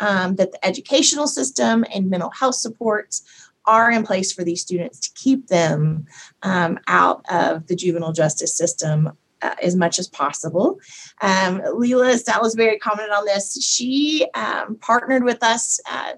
[0.00, 3.22] um, that the educational system and mental health supports
[3.66, 6.04] are in place for these students to keep them
[6.42, 9.12] um, out of the juvenile justice system
[9.42, 10.78] uh, as much as possible.
[11.20, 13.62] Um, Leela Salisbury commented on this.
[13.62, 16.12] She um, partnered with us uh,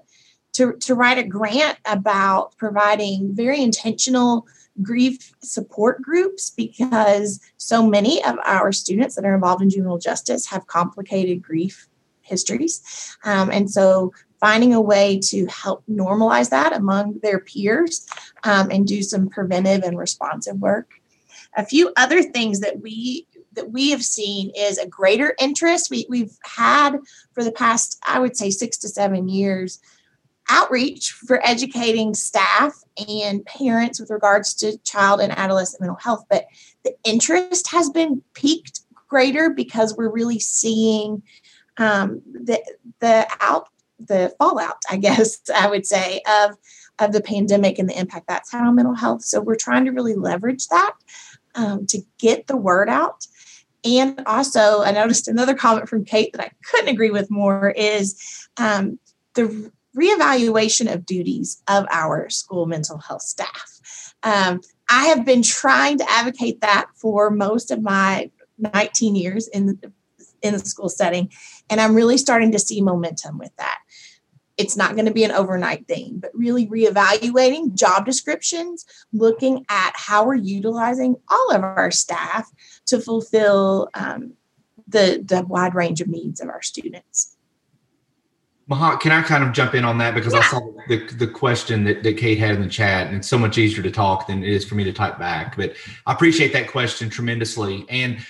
[0.53, 4.47] to, to write a grant about providing very intentional
[4.81, 10.47] grief support groups because so many of our students that are involved in juvenile justice
[10.47, 11.87] have complicated grief
[12.21, 13.17] histories.
[13.23, 18.05] Um, and so finding a way to help normalize that among their peers
[18.43, 20.89] um, and do some preventive and responsive work.
[21.57, 25.89] A few other things that we that we have seen is a greater interest.
[25.89, 26.97] We, we've had
[27.33, 29.79] for the past, I would say, six to seven years,
[30.49, 32.73] outreach for educating staff
[33.07, 36.25] and parents with regards to child and adolescent mental health.
[36.29, 36.45] But
[36.83, 41.23] the interest has been peaked greater because we're really seeing
[41.77, 42.61] um, the
[42.99, 43.69] the out
[43.99, 46.57] the fallout, I guess I would say, of
[46.99, 49.23] of the pandemic and the impact that's had on mental health.
[49.23, 50.93] So we're trying to really leverage that
[51.55, 53.25] um, to get the word out.
[53.83, 58.47] And also, I noticed another comment from Kate that I couldn't agree with more is
[58.57, 58.97] um,
[59.35, 64.13] the reevaluation of duties of our school mental health staff.
[64.23, 69.67] Um, I have been trying to advocate that for most of my 19 years in
[69.67, 69.91] the,
[70.41, 71.31] in the school setting,
[71.69, 73.77] and I'm really starting to see momentum with that.
[74.57, 79.91] It's not going to be an overnight thing, but really reevaluating job descriptions, looking at
[79.95, 82.49] how we're utilizing all of our staff
[82.85, 84.33] to fulfill um,
[84.87, 87.35] the, the wide range of needs of our students.
[88.69, 90.39] Mahak, can I kind of jump in on that because yeah.
[90.39, 93.37] I saw the, the question that, that Kate had in the chat, and it's so
[93.37, 95.55] much easier to talk than it is for me to type back.
[95.55, 95.75] But
[96.07, 97.85] I appreciate that question tremendously.
[97.89, 98.25] And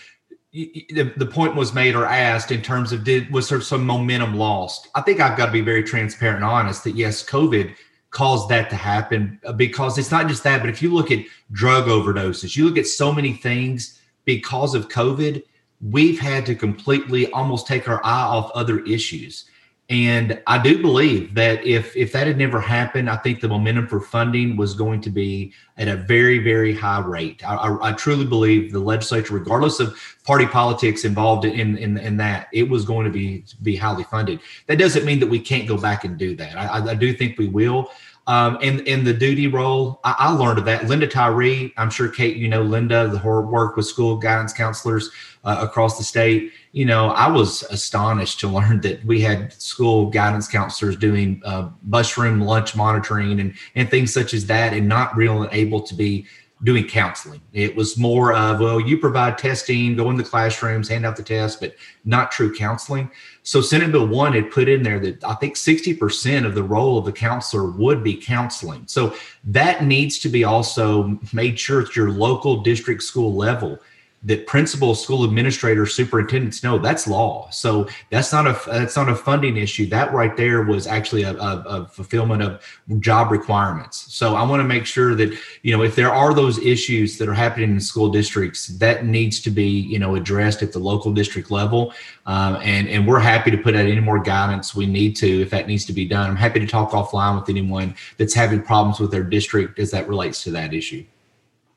[0.55, 4.35] the, the point was made or asked in terms of did was there some momentum
[4.35, 4.87] lost?
[4.95, 7.75] I think I've got to be very transparent and honest that yes, COVID
[8.11, 11.25] caused that to happen uh, because it's not just that, but if you look at
[11.51, 15.43] drug overdoses, you look at so many things because of COVID,
[15.81, 19.49] we've had to completely almost take our eye off other issues
[19.87, 23.87] and I do believe that if if that had never happened, I think the momentum
[23.87, 27.47] for funding was going to be at a very very high rate.
[27.47, 32.17] I, I, I truly believe the legislature, regardless of party politics involved in, in in
[32.17, 34.39] that, it was going to be be highly funded.
[34.65, 36.57] That doesn't mean that we can't go back and do that.
[36.57, 37.91] I, I do think we will.
[38.27, 40.87] Um, and in the duty role, I, I, learned of that.
[40.87, 45.11] Linda Tyree, I'm sure Kate, you know Linda, the work with school guidance counselors
[45.43, 46.51] uh, across the state.
[46.75, 51.69] You know, I was astonished to learn that we had school guidance counselors doing uh,
[51.83, 55.95] bus room lunch monitoring and and things such as that, and not really able to
[55.95, 56.25] be
[56.65, 57.39] doing counseling.
[57.53, 61.23] It was more of, well, you provide testing, go in the classrooms, hand out the
[61.23, 63.09] test, but not true counseling.
[63.43, 66.97] So Senate Bill 1 had put in there that I think 60% of the role
[66.97, 68.83] of the counselor would be counseling.
[68.87, 73.79] So that needs to be also made sure at your local district school level
[74.25, 77.47] that principals, school administrators, superintendents know that's law.
[77.51, 79.85] So that's not a that's not a funding issue.
[79.85, 82.61] That right there was actually a, a, a, fulfillment of
[82.99, 84.11] job requirements.
[84.13, 87.29] So I want to make sure that you know if there are those issues that
[87.29, 91.13] are happening in school districts, that needs to be you know addressed at the local
[91.13, 91.93] district level.
[92.25, 95.51] Um, and and we're happy to put out any more guidance we need to if
[95.51, 96.31] that needs to be done.
[96.31, 100.07] I'm happy to talk offline with anyone that's having problems with their district as that
[100.09, 101.05] relates to that issue.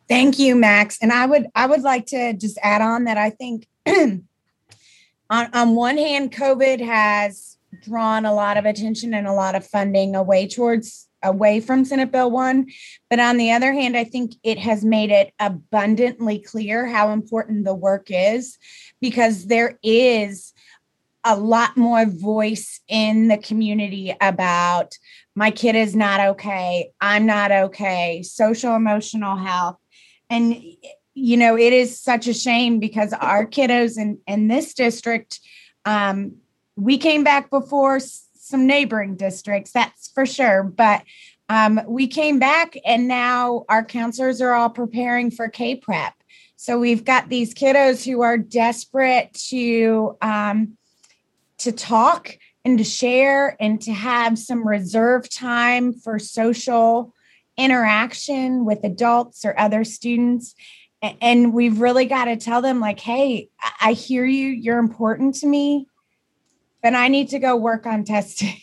[0.09, 0.99] Thank you, Max.
[1.03, 4.23] And I would I would like to just add on that I think on,
[5.31, 10.17] on one hand, COVID has drawn a lot of attention and a lot of funding
[10.17, 12.67] away towards away from Senate Bill 1.
[13.11, 17.65] But on the other hand, I think it has made it abundantly clear how important
[17.65, 18.57] the work is
[19.01, 20.55] because there is
[21.25, 24.97] a lot more voice in the community about
[25.35, 29.77] my kid is not okay, I'm not okay, social emotional health
[30.31, 30.57] and
[31.15, 35.41] you know it is such a shame because our kiddos in in this district
[35.85, 36.37] um,
[36.77, 41.03] we came back before some neighboring districts that's for sure but
[41.51, 46.15] um, we came back and now our counselors are all preparing for k prep
[46.57, 50.77] so we've got these kiddos who are desperate to um,
[51.59, 57.15] to talk and to share and to have some reserve time for social
[57.59, 60.55] interaction with adults or other students
[61.21, 63.49] and we've really got to tell them like hey
[63.81, 65.87] i hear you you're important to me
[66.83, 68.55] but i need to go work on testing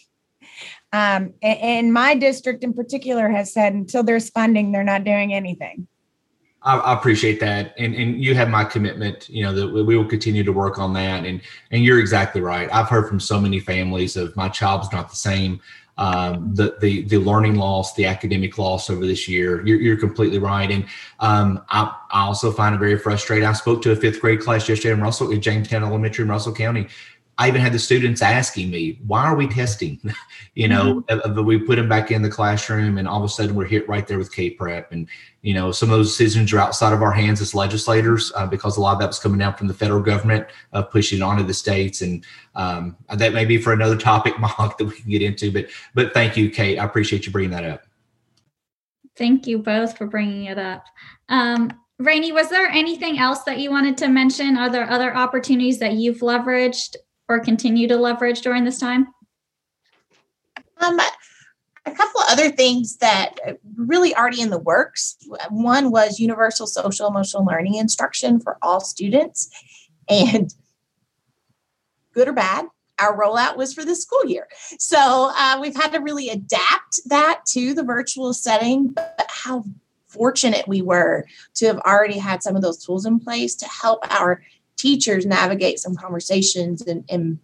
[0.94, 5.88] um, and, my district in particular has said until there's funding they're not doing anything
[6.66, 9.30] I, appreciate that, and and you have my commitment.
[9.30, 11.40] You know that we will continue to work on that, and
[11.70, 12.68] and you're exactly right.
[12.74, 15.62] I've heard from so many families of my child's not the same.
[15.98, 19.66] Um, the the the learning loss, the academic loss over this year.
[19.66, 20.86] You're, you're completely right, and
[21.22, 23.48] um, I, I also find it very frustrating.
[23.48, 26.54] I spoke to a fifth grade class yesterday in Russell, in Jamestown Elementary in Russell
[26.54, 26.90] County,
[27.38, 30.00] I even had the students asking me, why are we testing?
[30.56, 31.44] you know, mm-hmm.
[31.44, 34.08] we put them back in the classroom and all of a sudden we're hit right
[34.08, 34.92] there with K prep.
[34.94, 35.08] And,
[35.42, 38.78] you know, some of those decisions are outside of our hands as legislators uh, because
[38.78, 41.24] a lot of that was coming down from the federal government of uh, pushing it
[41.24, 42.02] onto the states.
[42.02, 42.26] And
[42.56, 45.52] um, that may be for another topic, Mark, that we can get into.
[45.52, 46.80] But, but thank you, Kate.
[46.80, 47.82] I appreciate you bringing that up.
[49.18, 50.86] Thank you both for bringing it up.
[51.30, 54.58] Um, Rainey, was there anything else that you wanted to mention?
[54.58, 56.96] Are there other opportunities that you've leveraged
[57.28, 59.08] or continue to leverage during this time?
[60.78, 61.00] Um,
[61.86, 63.36] a couple other things that
[63.76, 65.18] really already in the works.
[65.50, 69.50] One was universal social emotional learning instruction for all students.
[70.10, 70.54] And
[72.14, 72.66] good or bad,
[73.00, 74.48] our rollout was for the school year.
[74.80, 78.88] So uh, we've had to really adapt that to the virtual setting.
[78.88, 79.66] But how
[80.08, 84.00] fortunate we were to have already had some of those tools in place to help
[84.12, 84.42] our
[84.86, 87.40] teachers navigate some conversations and, and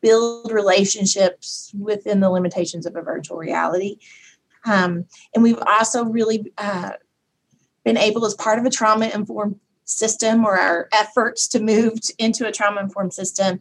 [0.00, 3.98] build relationships within the limitations of a virtual reality.
[4.64, 6.92] Um, and we've also really uh,
[7.84, 12.46] been able, as part of a trauma informed system or our efforts to move into
[12.46, 13.60] a trauma informed system,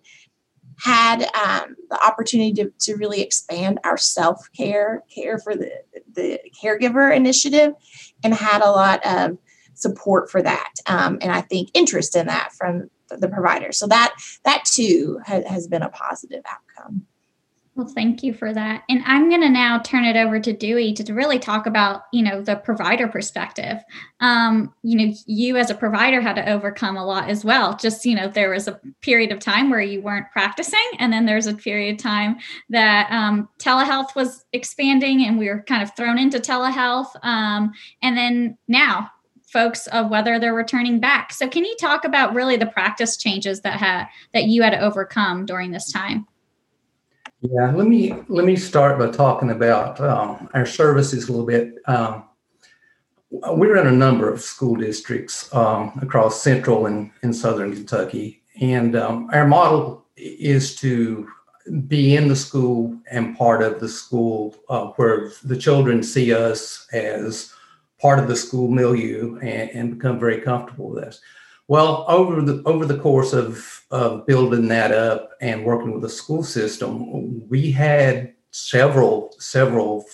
[0.78, 5.72] had um, the opportunity to, to really expand our self care, care for the,
[6.14, 7.74] the caregiver initiative,
[8.24, 9.38] and had a lot of
[9.76, 10.74] support for that.
[10.88, 13.72] Um, and I think interest in that from the provider.
[13.72, 17.06] So that that too has, has been a positive outcome.
[17.76, 18.84] Well, thank you for that.
[18.88, 22.24] And I'm going to now turn it over to Dewey to really talk about, you
[22.24, 23.84] know, the provider perspective.
[24.22, 27.76] Um, you know, you as a provider had to overcome a lot as well.
[27.76, 31.26] Just, you know, there was a period of time where you weren't practicing, and then
[31.26, 32.38] there's a period of time
[32.70, 37.10] that um, telehealth was expanding, and we were kind of thrown into telehealth.
[37.24, 39.12] Um, and then now
[39.56, 41.32] folks of whether they're returning back.
[41.32, 45.46] So can you talk about really the practice changes that that you had to overcome
[45.46, 46.28] during this time?
[47.40, 51.76] Yeah, let me let me start by talking about um, our services a little bit.
[51.88, 52.26] Um,
[53.32, 58.98] we're in a number of school districts um, across central and, and southern Kentucky, and
[58.98, 61.30] um, our model is to
[61.88, 66.88] be in the school and part of the school uh, where the children see us
[66.92, 67.55] as
[68.06, 71.22] part of the school milieu and, and become very comfortable with this.
[71.68, 76.18] Well, over the over the course of of building that up and working with the
[76.22, 76.92] school system,
[77.50, 80.06] we had several several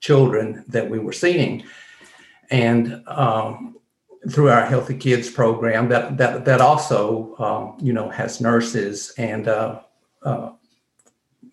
[0.00, 1.64] children that we were seeing,
[2.50, 3.76] and um,
[4.30, 9.48] through our Healthy Kids program, that that that also um, you know has nurses and
[9.48, 9.80] uh,
[10.22, 10.50] uh,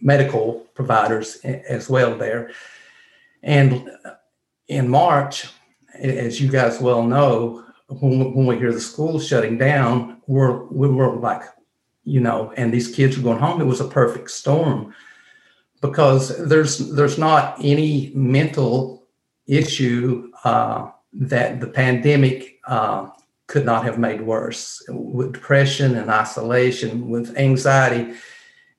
[0.02, 1.38] medical providers
[1.78, 2.52] as well there,
[3.42, 3.90] and
[4.68, 5.48] in March
[6.00, 10.88] as you guys well know, when, when we hear the schools shutting down, we're we
[10.88, 11.44] were like,
[12.04, 13.62] you know, and these kids are going home.
[13.62, 14.94] It was a perfect storm
[15.82, 19.08] because there's there's not any mental
[19.48, 23.10] issue uh, that the pandemic uh,
[23.48, 28.14] could not have made worse with depression and isolation, with anxiety,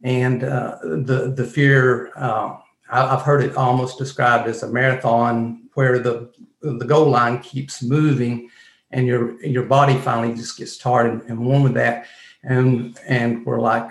[0.02, 2.12] and uh, the the fear.
[2.16, 2.56] Uh,
[2.92, 6.32] I've heard it almost described as a marathon where the
[6.62, 8.50] the goal line keeps moving
[8.90, 12.06] and your your body finally just gets tired and, and warm with that.
[12.42, 13.90] And and we're like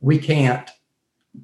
[0.00, 0.70] we can't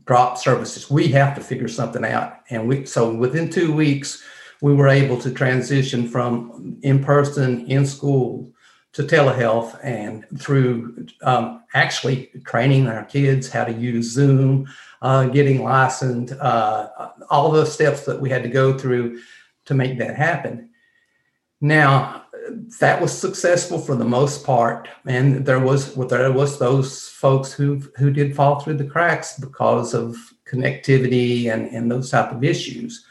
[0.07, 2.41] drop services we have to figure something out.
[2.51, 4.23] And we so within two weeks
[4.61, 8.51] we were able to transition from in person in school
[8.93, 14.69] to telehealth and through um, actually training our kids how to use zoom
[15.03, 19.21] uh, getting licensed uh, all the steps that we had to go through
[19.67, 20.71] to make that happen.
[21.61, 22.25] Now,
[22.81, 27.81] that was successful for the most part, and there was there was those folks who
[27.97, 33.07] who did fall through the cracks because of connectivity and, and those type of issues.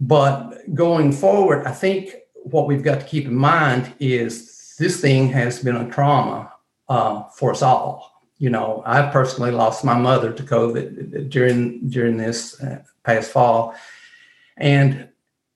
[0.00, 5.28] But going forward, I think what we've got to keep in mind is this thing
[5.28, 6.52] has been a trauma
[6.88, 8.12] uh, for us all.
[8.42, 13.76] you know, I personally lost my mother to COVID during during this uh, past fall,
[14.56, 15.08] and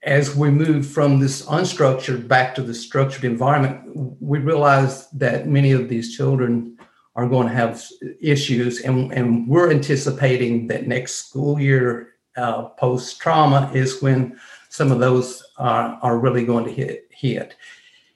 [0.07, 3.83] as we move from this unstructured back to the structured environment,
[4.21, 6.79] we realize that many of these children
[7.17, 7.83] are going to have
[8.21, 14.39] issues, and, and we're anticipating that next school year, uh, post trauma, is when
[14.69, 17.57] some of those are, are really going to hit hit.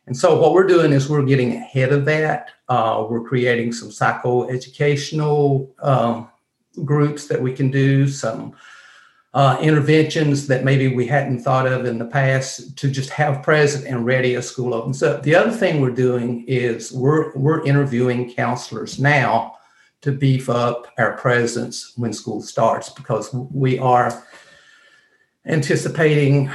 [0.07, 2.51] And so what we're doing is we're getting ahead of that.
[2.69, 6.29] Uh, we're creating some psychoeducational um,
[6.85, 8.55] groups that we can do, some
[9.33, 13.87] uh, interventions that maybe we hadn't thought of in the past to just have present
[13.87, 15.23] and ready as school opens up.
[15.23, 19.57] The other thing we're doing is we're we're interviewing counselors now
[20.01, 24.25] to beef up our presence when school starts because we are
[25.47, 26.51] anticipating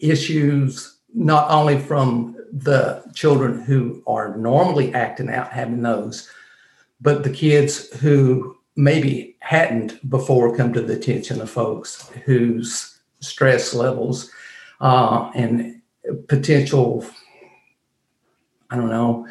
[0.00, 6.28] issues not only from the children who are normally acting out having those
[7.00, 13.74] but the kids who maybe hadn't before come to the attention of folks whose stress
[13.74, 14.30] levels
[14.80, 15.80] uh, and
[16.28, 17.04] potential
[18.70, 19.26] i don't know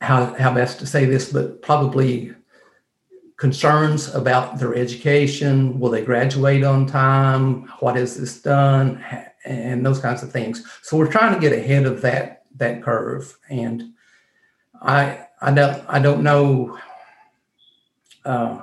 [0.00, 2.34] how, how best to say this but probably
[3.40, 5.80] concerns about their education.
[5.80, 7.62] Will they graduate on time?
[7.80, 9.02] What is this done?
[9.46, 10.62] And those kinds of things.
[10.82, 13.36] So we're trying to get ahead of that that curve.
[13.48, 13.94] And
[14.82, 16.78] i i don't i don't know
[18.24, 18.60] uh,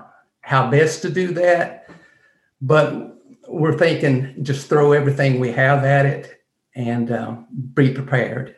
[0.48, 1.90] how best to do that.
[2.62, 3.18] But
[3.50, 6.42] we're thinking just throw everything we have at it
[6.74, 8.56] and um, be prepared.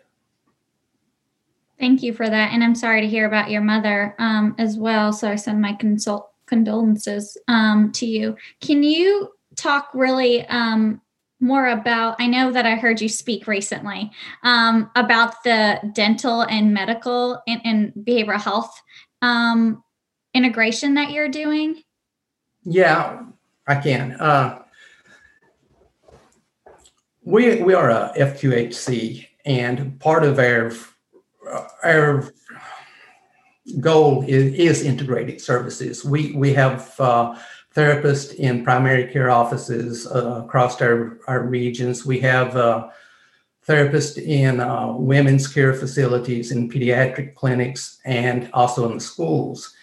[1.79, 2.53] Thank you for that.
[2.53, 5.11] And I'm sorry to hear about your mother um, as well.
[5.11, 8.37] So I send my consult- condolences um, to you.
[8.61, 11.01] Can you talk really um,
[11.39, 12.17] more about?
[12.19, 14.11] I know that I heard you speak recently
[14.43, 18.79] um, about the dental and medical and, and behavioral health
[19.23, 19.83] um,
[20.39, 21.83] integration that you're doing?
[22.63, 23.23] Yeah,
[23.67, 24.13] I can.
[24.13, 24.63] Uh,
[27.25, 30.71] we we are a FQHC, and part of our
[31.83, 32.31] our
[33.81, 36.05] goal is, is integrated services.
[36.05, 37.35] We we have uh,
[37.75, 42.05] therapists in primary care offices uh, across our, our regions.
[42.05, 42.87] We have uh,
[43.67, 44.53] therapists in
[45.05, 49.75] women's care facilities, in pediatric clinics, and also in the schools.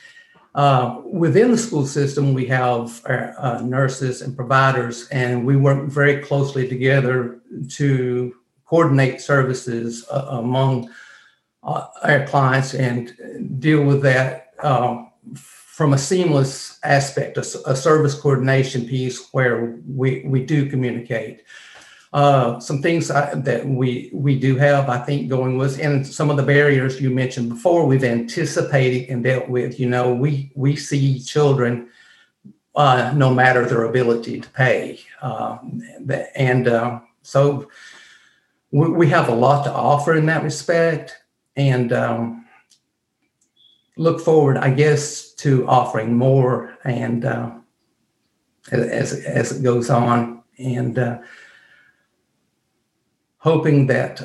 [0.57, 5.87] Uh, within the school system, we have our, uh, nurses and providers, and we work
[5.87, 8.35] very closely together to
[8.65, 10.91] coordinate services uh, among
[11.63, 18.19] uh, our clients and deal with that um, from a seamless aspect, a, a, service
[18.19, 21.43] coordination piece where we, we do communicate.
[22.13, 26.31] Uh, some things I, that we we do have, I think, going with, and some
[26.31, 29.81] of the barriers you mentioned before, we've anticipated and dealt with.
[29.81, 31.89] You know, we we see children,
[32.75, 35.59] uh, no matter their ability to pay, uh,
[36.37, 37.69] and uh, so
[38.71, 41.17] we, we, have a lot to offer in that respect,
[41.57, 42.47] and um,
[43.97, 47.51] look forward, I guess, to offering more and uh,
[48.71, 51.19] as as it goes on, and uh,
[53.47, 54.17] hoping that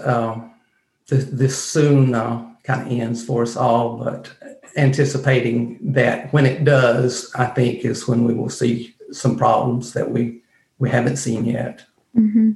[1.07, 4.31] this, this, soon uh, kind of ends for us all, but
[4.77, 10.09] anticipating that when it does, I think is when we will see some problems that
[10.09, 10.41] we
[10.79, 11.85] we haven't seen yet.
[12.17, 12.53] Mm-hmm.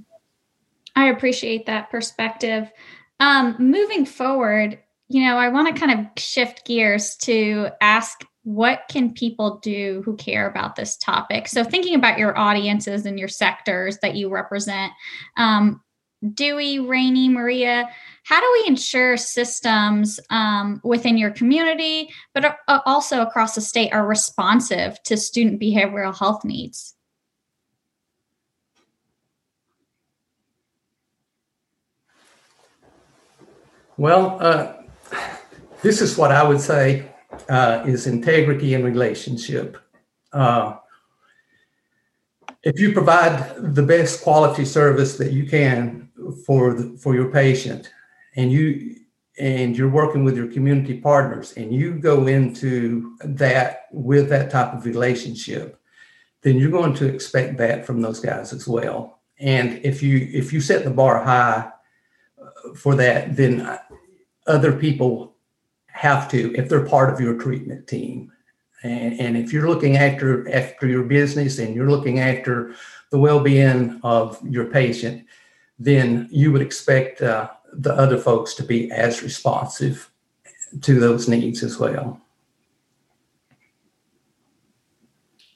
[0.95, 2.71] I appreciate that perspective.
[3.19, 8.83] Um, moving forward, you know, I want to kind of shift gears to ask what
[8.89, 13.27] can people do who care about this topic so thinking about your audiences and your
[13.27, 14.93] sectors that you represent
[15.35, 15.81] um,
[16.33, 17.89] Dewey, Rainey, Maria,
[18.23, 23.93] how do we ensure systems um, within your community, but uh, also across the state,
[23.93, 26.95] are responsive to student behavioral health needs?
[33.97, 34.73] Well, uh,
[35.81, 37.07] this is what I would say
[37.47, 39.77] uh, is integrity and relationship.
[40.33, 40.77] Uh,
[42.63, 46.04] if you provide the best quality service that you can
[46.45, 47.91] for the, for your patient.
[48.35, 48.95] And you
[49.37, 54.73] and you're working with your community partners and you go into that with that type
[54.73, 55.77] of relationship
[56.41, 59.19] then you're going to expect that from those guys as well.
[59.39, 61.71] And if you if you set the bar high
[62.39, 63.79] uh, for that then
[64.45, 65.35] other people
[65.87, 68.31] have to if they're part of your treatment team.
[68.83, 72.75] And, and if you're looking after after your business and you're looking after
[73.09, 75.25] the well-being of your patient
[75.77, 80.11] then you would expect uh, the other folks to be as responsive
[80.81, 82.21] to those needs as well.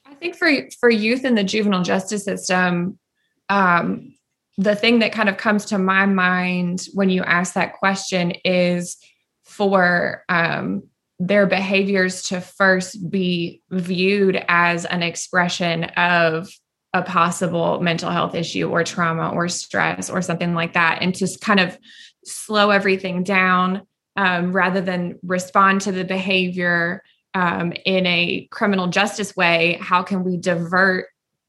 [0.05, 2.99] I think for for youth in the juvenile justice system,
[3.47, 4.13] um,
[4.57, 8.97] the thing that kind of comes to my mind when you ask that question is
[9.45, 10.83] for um,
[11.19, 16.49] their behaviors to first be viewed as an expression of
[16.93, 21.41] a possible mental health issue or trauma or stress or something like that, and just
[21.41, 21.77] kind of
[22.25, 23.81] slow everything down
[24.15, 29.77] um, rather than respond to the behavior um, in a criminal justice way.
[29.81, 31.07] How can we divert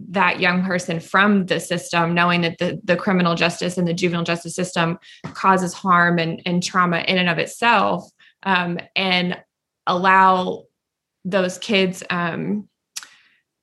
[0.09, 4.25] that young person from the system, knowing that the, the criminal justice and the juvenile
[4.25, 4.99] justice system
[5.35, 8.05] causes harm and, and trauma in and of itself,
[8.45, 9.37] um, and
[9.87, 10.65] allow
[11.27, 12.67] those kids um,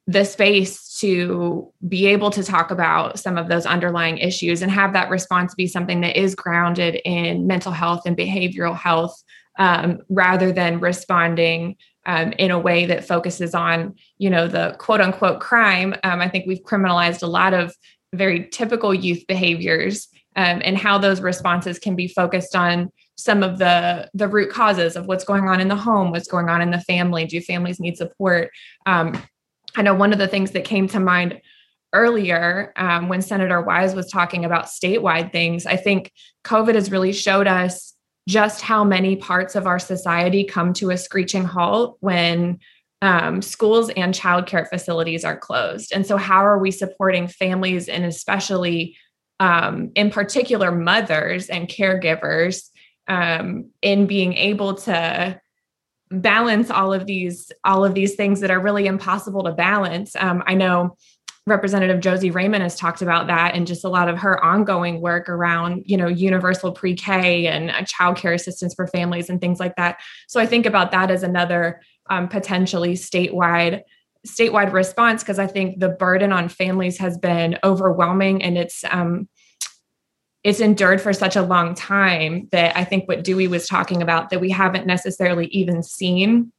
[0.08, 4.94] the space to be able to talk about some of those underlying issues and have
[4.94, 9.22] that response be something that is grounded in mental health and behavioral health
[9.60, 15.02] um, rather than responding um, in a way that focuses on, you know, the quote
[15.02, 15.94] unquote crime.
[16.04, 17.76] Um, I think we've criminalized a lot of
[18.14, 23.58] very typical youth behaviors um, and how those responses can be focused on some of
[23.58, 26.72] the the root causes of what's going on in the home, what's going on in
[26.72, 27.26] the family.
[27.26, 28.52] Do families need support?
[28.86, 29.22] Um,
[29.78, 31.40] I know one of the things that came to mind
[31.94, 35.66] earlier um, when Senator Wise was talking about statewide things.
[35.66, 36.12] I think
[36.44, 37.94] COVID has really showed us
[38.28, 42.60] just how many parts of our society come to a screeching halt when
[43.04, 45.94] um, schools and childcare facilities are closed.
[45.94, 48.98] And so, how are we supporting families and especially,
[49.40, 52.70] um, in particular, mothers and caregivers
[53.08, 55.40] um, in being able to
[56.10, 60.16] balance all of these all of these things that are really impossible to balance?
[60.16, 60.96] Um, I know
[61.48, 65.30] Representative Josie Raymond has talked about that and just a lot of her ongoing work
[65.30, 70.00] around, you know, universal pre-K and child care assistance for families and things like that.
[70.28, 73.82] So I think about that as another um, potentially statewide
[74.28, 79.30] statewide response because I think the burden on families has been overwhelming and it's um,
[80.44, 84.30] it's endured for such a long time that I think what Dewey was talking about
[84.30, 86.52] that we haven't necessarily even seen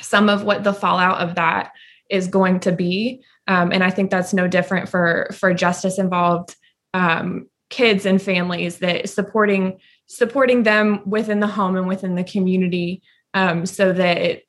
[0.00, 1.72] some of what the fallout of that
[2.10, 6.56] is going to be um, and I think that's no different for for justice involved
[6.94, 13.02] um, kids and families that supporting supporting them within the home and within the community
[13.34, 14.42] um, so that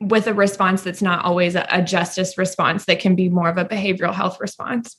[0.00, 3.58] with a response that's not always a, a justice response that can be more of
[3.58, 4.96] a behavioral health response.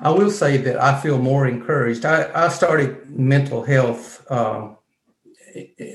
[0.00, 2.04] I will say that I feel more encouraged.
[2.04, 4.76] I, I started mental health um,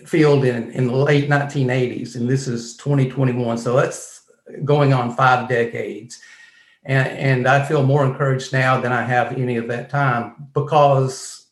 [0.06, 3.58] field in, in the late 1980s, and this is 2021.
[3.58, 4.30] So that's
[4.66, 6.20] going on five decades.
[6.86, 11.48] And, and I feel more encouraged now than I have any of that time because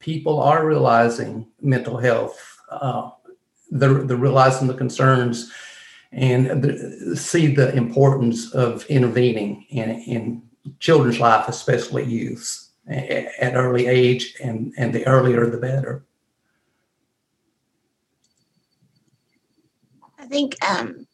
[0.00, 3.10] people are realizing mental health, uh,
[3.70, 5.52] they're, they're realizing the concerns
[6.10, 10.42] and the, see the importance of intervening in, in
[10.78, 16.04] children's life, especially youths at early age, and, and the earlier the better.
[20.18, 21.06] I think um,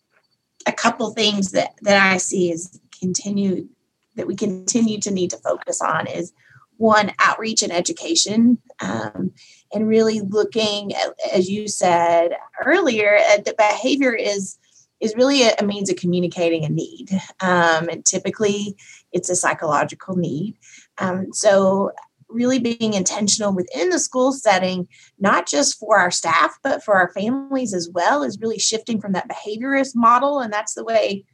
[0.67, 3.69] a couple things that that I see is continue
[4.17, 6.33] that we continue to need to focus on is
[6.77, 9.33] one outreach and education um,
[9.73, 14.59] and really looking at, as you said earlier at the behavior is
[15.01, 18.77] is really a, a means of communicating a need um, and typically
[19.13, 20.57] it's a psychological need
[20.99, 21.93] um, so
[22.29, 24.87] really being intentional within the school setting,
[25.19, 29.13] not just for our staff, but for our families as well, is really shifting from
[29.13, 30.41] that behaviorist model.
[30.41, 31.25] And that's the way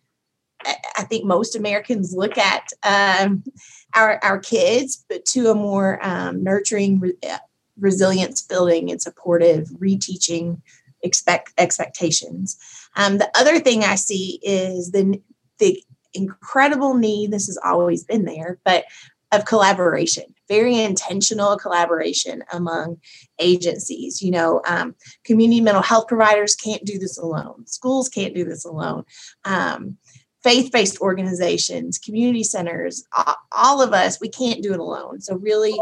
[0.97, 3.45] I think most Americans look at um,
[3.95, 7.39] our, our kids, but to a more um, nurturing, re- uh,
[7.79, 10.63] resilience building, and supportive reteaching
[11.03, 12.57] expect expectations.
[12.97, 15.21] Um, the other thing I see is the
[15.59, 15.83] the
[16.15, 17.31] incredible need.
[17.31, 18.85] This has always been there, but
[19.33, 22.99] of collaboration very intentional collaboration among
[23.39, 24.23] agencies.
[24.23, 24.95] You know, um,
[25.25, 29.05] community mental health providers can't do this alone, schools can't do this alone.
[29.45, 29.97] Um,
[30.43, 33.03] faith based organizations, community centers,
[33.53, 35.19] all of us, we can't do it alone.
[35.23, 35.73] So, really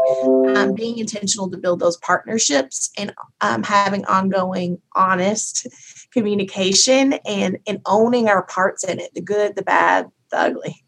[0.55, 5.67] um, being intentional to build those partnerships and um, having ongoing, honest
[6.11, 10.83] communication and, and owning our parts in it the good, the bad, ugly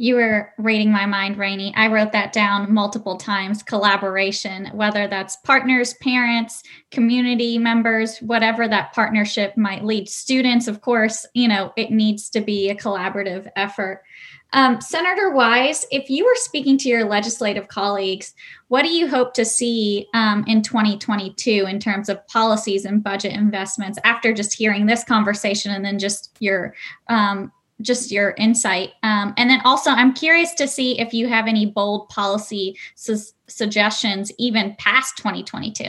[0.00, 1.74] you were reading my mind, Rainey.
[1.76, 8.94] I wrote that down multiple times collaboration, whether that's partners, parents, community members, whatever that
[8.94, 10.08] partnership might lead.
[10.08, 14.00] Students, of course, you know, it needs to be a collaborative effort.
[14.52, 18.34] Um, Senator Wise, if you were speaking to your legislative colleagues,
[18.68, 23.32] what do you hope to see um, in 2022 in terms of policies and budget
[23.32, 26.74] investments after just hearing this conversation and then just your
[27.08, 28.92] um, just your insight?
[29.02, 33.32] Um, and then also, I'm curious to see if you have any bold policy su-
[33.46, 35.84] suggestions even past 2022.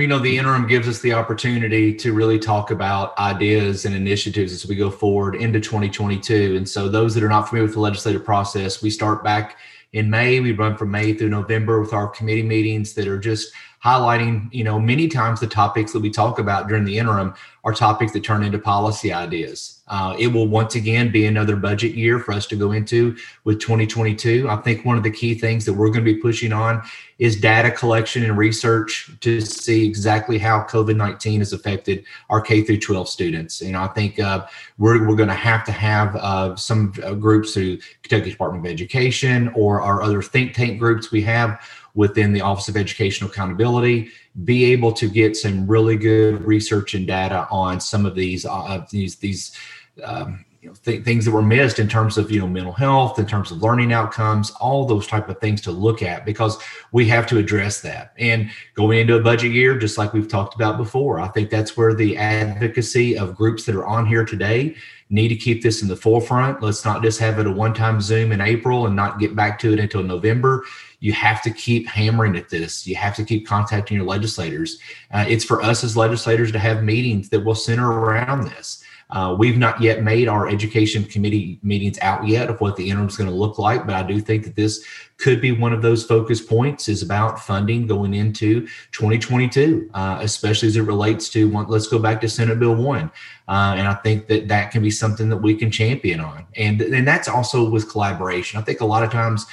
[0.00, 4.50] You know, the interim gives us the opportunity to really talk about ideas and initiatives
[4.50, 6.56] as we go forward into 2022.
[6.56, 9.58] And so, those that are not familiar with the legislative process, we start back
[9.92, 10.40] in May.
[10.40, 13.52] We run from May through November with our committee meetings that are just
[13.84, 17.34] highlighting, you know, many times the topics that we talk about during the interim
[17.64, 19.79] are topics that turn into policy ideas.
[19.90, 23.58] Uh, it will once again be another budget year for us to go into with
[23.60, 24.48] 2022.
[24.48, 26.80] I think one of the key things that we're going to be pushing on
[27.18, 32.62] is data collection and research to see exactly how COVID 19 has affected our K
[32.62, 33.62] through 12 students.
[33.62, 34.46] And I think uh,
[34.78, 38.72] we're, we're going to have to have uh, some uh, groups through Kentucky Department of
[38.72, 41.60] Education or our other think tank groups we have
[41.94, 44.10] within the Office of Educational Accountability,
[44.44, 48.86] be able to get some really good research and data on some of these uh,
[48.90, 49.56] these these
[50.04, 53.18] um, you know, th- things that were missed in terms of you know mental health,
[53.18, 56.58] in terms of learning outcomes, all those type of things to look at because
[56.92, 58.12] we have to address that.
[58.18, 61.76] And going into a budget year, just like we've talked about before, I think that's
[61.76, 64.76] where the advocacy of groups that are on here today
[65.08, 66.62] need to keep this in the forefront.
[66.62, 69.72] Let's not just have it a one-time Zoom in April and not get back to
[69.72, 70.64] it until November
[71.00, 72.86] you have to keep hammering at this.
[72.86, 74.78] You have to keep contacting your legislators.
[75.10, 78.79] Uh, it's for us as legislators to have meetings that will center around this.
[79.12, 83.08] Uh, we've not yet made our education committee meetings out yet of what the interim
[83.08, 84.84] is going to look like, but I do think that this
[85.16, 90.68] could be one of those focus points is about funding going into 2022, uh, especially
[90.68, 93.10] as it relates to one, let's go back to Senate Bill 1.
[93.48, 96.46] Uh, and I think that that can be something that we can champion on.
[96.56, 98.58] And, and that's also with collaboration.
[98.58, 99.46] I think a lot of times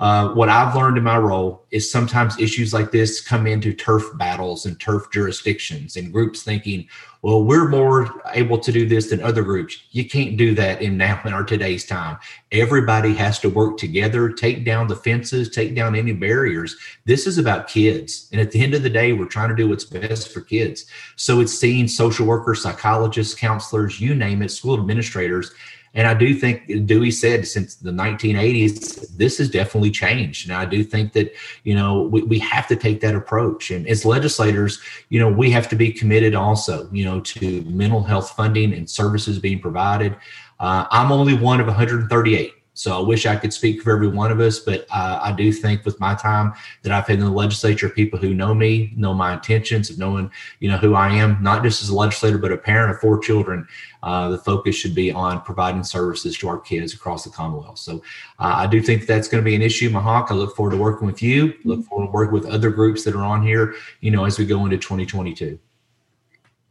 [0.00, 4.02] uh, what I've learned in my role is sometimes issues like this come into turf
[4.14, 6.88] battles and turf jurisdictions and groups thinking,
[7.22, 9.78] well, we're more able to do this than other groups.
[9.92, 12.18] You can't do that in now in our today's time.
[12.52, 16.76] Everybody has to work together, take down the fences, take down any barriers.
[17.06, 18.28] This is about kids.
[18.32, 20.86] And at the end of the day, we're trying to do what's best for kids.
[21.16, 25.52] So it's seeing social workers, psychologists, counselors, you name it, school administrators
[25.94, 30.48] and I do think Dewey said since the 1980s, this has definitely changed.
[30.48, 31.32] And I do think that,
[31.62, 33.70] you know, we, we have to take that approach.
[33.70, 38.02] And as legislators, you know, we have to be committed also, you know, to mental
[38.02, 40.16] health funding and services being provided.
[40.58, 44.32] Uh, I'm only one of 138 so I wish I could speak for every one
[44.32, 46.52] of us, but uh, I do think with my time
[46.82, 50.28] that I've had in the legislature, people who know me, know my intentions of knowing,
[50.58, 53.20] you know, who I am, not just as a legislator, but a parent of four
[53.20, 53.66] children.
[54.02, 57.78] Uh, the focus should be on providing services to our kids across the Commonwealth.
[57.78, 58.02] So
[58.40, 60.30] uh, I do think that's going to be an issue, Mahak.
[60.30, 61.54] I look forward to working with you.
[61.64, 64.46] Look forward to working with other groups that are on here, you know, as we
[64.46, 65.58] go into 2022.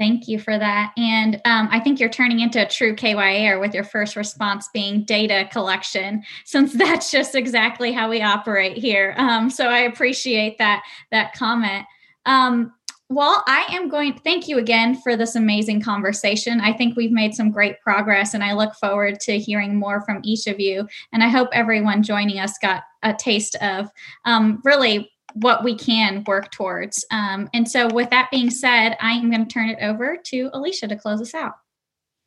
[0.04, 0.92] Thank you for that.
[0.98, 5.06] And um, I think you're turning into a true KYA with your first response being
[5.06, 9.16] data collection, since that's just exactly how we operate here.
[9.18, 11.86] Um, so I appreciate that that comment.
[12.26, 12.74] Um,
[13.08, 14.20] well, I am going.
[14.26, 16.60] Thank you again for this amazing conversation.
[16.60, 20.20] I think we've made some great progress, and I look forward to hearing more from
[20.26, 20.86] each of you.
[21.14, 23.90] And I hope everyone joining us got a taste of
[24.26, 27.06] um, really what we can work towards.
[27.12, 30.50] Um, and so, with that being said, I am going to turn it over to
[30.54, 31.54] Alicia to close us out.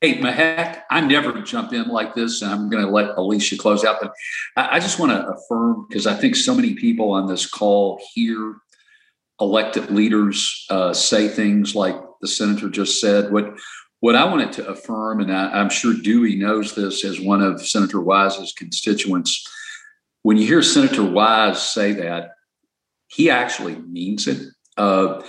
[0.00, 3.84] Hey, Mahak, I never jump in like this, and I'm going to let Alicia close
[3.84, 3.96] out.
[4.00, 4.12] But
[4.56, 8.00] I, I just want to affirm because I think so many people on this call
[8.12, 8.56] hear
[9.40, 13.32] elected leaders uh, say things like the senator just said.
[13.32, 13.54] What
[14.00, 17.66] what I wanted to affirm, and I, I'm sure Dewey knows this as one of
[17.66, 19.44] Senator Wise's constituents.
[20.22, 22.35] When you hear Senator Wise say that,
[23.08, 24.42] he actually means it.
[24.76, 25.22] Uh,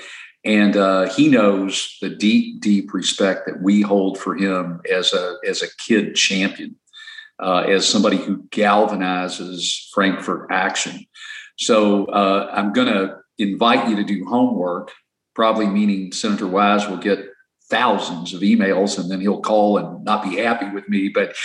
[0.43, 5.36] and uh, he knows the deep, deep respect that we hold for him as a
[5.47, 6.75] as a kid champion,
[7.39, 11.05] uh, as somebody who galvanizes Frankfort action.
[11.57, 14.91] So uh, I'm going to invite you to do homework.
[15.36, 17.19] Probably meaning Senator Wise will get
[17.69, 21.09] thousands of emails and then he'll call and not be happy with me.
[21.09, 21.36] But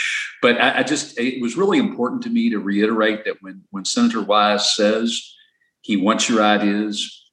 [0.41, 3.85] but I, I just it was really important to me to reiterate that when when
[3.85, 5.35] Senator Wise says
[5.83, 7.31] he wants your ideas.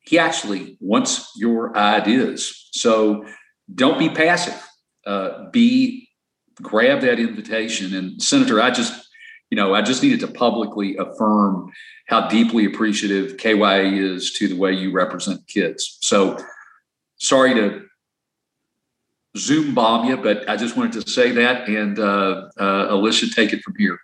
[0.00, 2.68] He actually wants your ideas.
[2.72, 3.24] So
[3.74, 4.60] don't be passive.
[5.06, 6.08] Uh, be
[6.60, 7.94] grab that invitation.
[7.94, 9.08] And Senator, I just,
[9.50, 11.70] you know, I just needed to publicly affirm
[12.06, 15.98] how deeply appreciative KYA is to the way you represent kids.
[16.02, 16.38] So
[17.18, 17.82] sorry to
[19.36, 21.68] Zoom bomb you, but I just wanted to say that.
[21.68, 23.98] And uh, uh, Alicia, take it from here.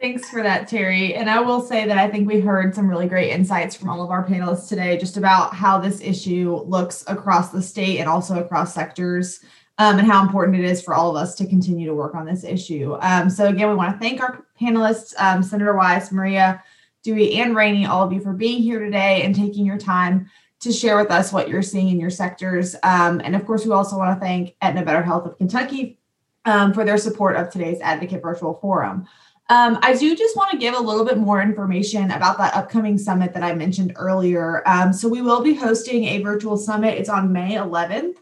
[0.00, 1.14] Thanks for that, Terry.
[1.14, 4.02] And I will say that I think we heard some really great insights from all
[4.02, 8.42] of our panelists today just about how this issue looks across the state and also
[8.42, 9.44] across sectors.
[9.76, 12.26] Um, and how important it is for all of us to continue to work on
[12.26, 12.98] this issue.
[13.00, 16.62] Um, so, again, we want to thank our panelists, um, Senator Wise, Maria,
[17.02, 20.28] Dewey, and Rainey, all of you for being here today and taking your time
[20.58, 22.76] to share with us what you're seeing in your sectors.
[22.82, 25.98] Um, and of course, we also want to thank Aetna Better Health of Kentucky
[26.44, 29.06] um, for their support of today's Advocate Virtual Forum.
[29.50, 32.96] Um, I do just want to give a little bit more information about that upcoming
[32.96, 34.62] summit that I mentioned earlier.
[34.64, 36.96] Um, so we will be hosting a virtual summit.
[36.96, 38.14] It's on May 11th,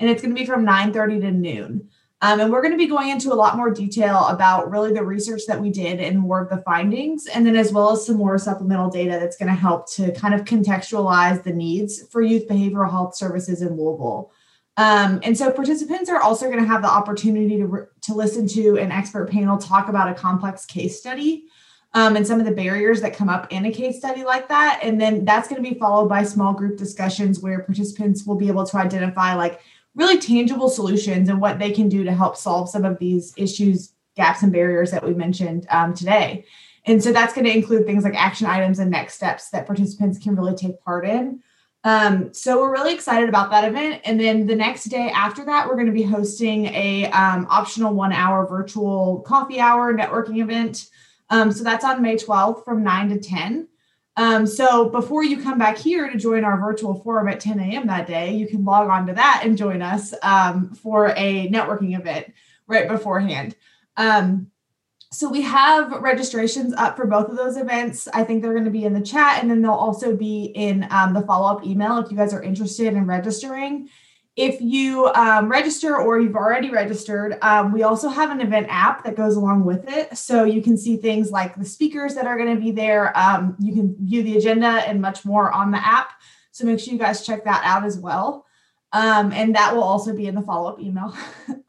[0.00, 1.88] and it's going to be from 9:30 to noon.
[2.20, 5.04] Um, and we're going to be going into a lot more detail about really the
[5.04, 8.16] research that we did and more of the findings, and then as well as some
[8.16, 12.48] more supplemental data that's going to help to kind of contextualize the needs for youth
[12.48, 14.32] behavioral health services in Louisville.
[14.76, 18.78] Um, and so participants are also going to have the opportunity to, to listen to
[18.78, 21.44] an expert panel talk about a complex case study
[21.94, 24.80] um, and some of the barriers that come up in a case study like that.
[24.82, 28.48] And then that's going to be followed by small group discussions where participants will be
[28.48, 29.60] able to identify like
[29.94, 33.92] really tangible solutions and what they can do to help solve some of these issues,
[34.16, 36.46] gaps, and barriers that we mentioned um, today.
[36.86, 40.18] And so that's going to include things like action items and next steps that participants
[40.18, 41.42] can really take part in.
[41.84, 44.02] Um, so we're really excited about that event.
[44.04, 47.92] And then the next day after that, we're going to be hosting a um, optional
[47.92, 50.88] one hour virtual coffee hour networking event.
[51.30, 53.68] Um, so that's on May 12th from 9 to 10.
[54.16, 57.86] Um, so before you come back here to join our virtual forum at 10 a.m.
[57.86, 61.98] that day, you can log on to that and join us um, for a networking
[61.98, 62.32] event
[62.66, 63.56] right beforehand.
[63.96, 64.51] Um,
[65.12, 68.08] so we have registrations up for both of those events.
[68.12, 70.86] I think they're going to be in the chat and then they'll also be in
[70.90, 73.88] um, the follow up email if you guys are interested in registering
[74.36, 79.04] if you um, register or you've already registered, um, we also have an event app
[79.04, 80.16] that goes along with it.
[80.16, 83.16] So you can see things like the speakers that are going to be there.
[83.16, 86.12] Um, you can view the agenda and much more on the app.
[86.50, 88.46] So make sure you guys check that out as well.
[88.92, 91.14] Um, and that will also be in the follow up email.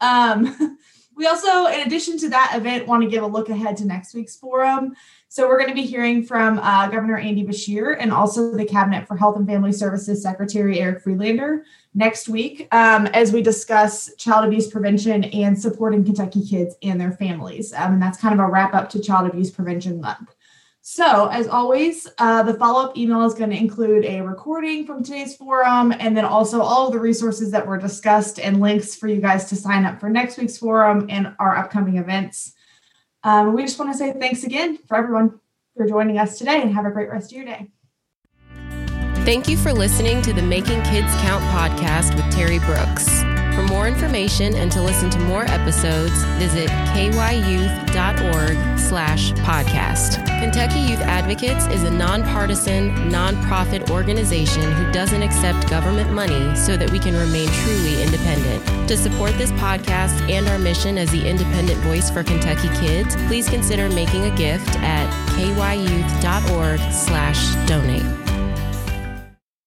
[1.16, 4.14] We also, in addition to that event, want to give a look ahead to next
[4.14, 4.96] week's forum.
[5.28, 9.06] So we're going to be hearing from uh, Governor Andy Beshear and also the Cabinet
[9.06, 14.44] for Health and Family Services Secretary Eric Friedlander next week um, as we discuss child
[14.44, 17.72] abuse prevention and supporting Kentucky kids and their families.
[17.72, 20.33] Um, and that's kind of a wrap up to Child Abuse Prevention Month.
[20.86, 25.02] So, as always, uh, the follow up email is going to include a recording from
[25.02, 29.08] today's forum and then also all of the resources that were discussed and links for
[29.08, 32.52] you guys to sign up for next week's forum and our upcoming events.
[33.22, 35.40] Um, we just want to say thanks again for everyone
[35.74, 37.70] for joining us today and have a great rest of your day.
[39.24, 43.23] Thank you for listening to the Making Kids Count podcast with Terry Brooks.
[43.54, 50.26] For more information and to listen to more episodes, visit kyyouth.org slash podcast.
[50.40, 56.90] Kentucky Youth Advocates is a nonpartisan, nonprofit organization who doesn't accept government money so that
[56.90, 58.88] we can remain truly independent.
[58.88, 63.48] To support this podcast and our mission as the independent voice for Kentucky kids, please
[63.48, 68.23] consider making a gift at kyyouth.org slash donate.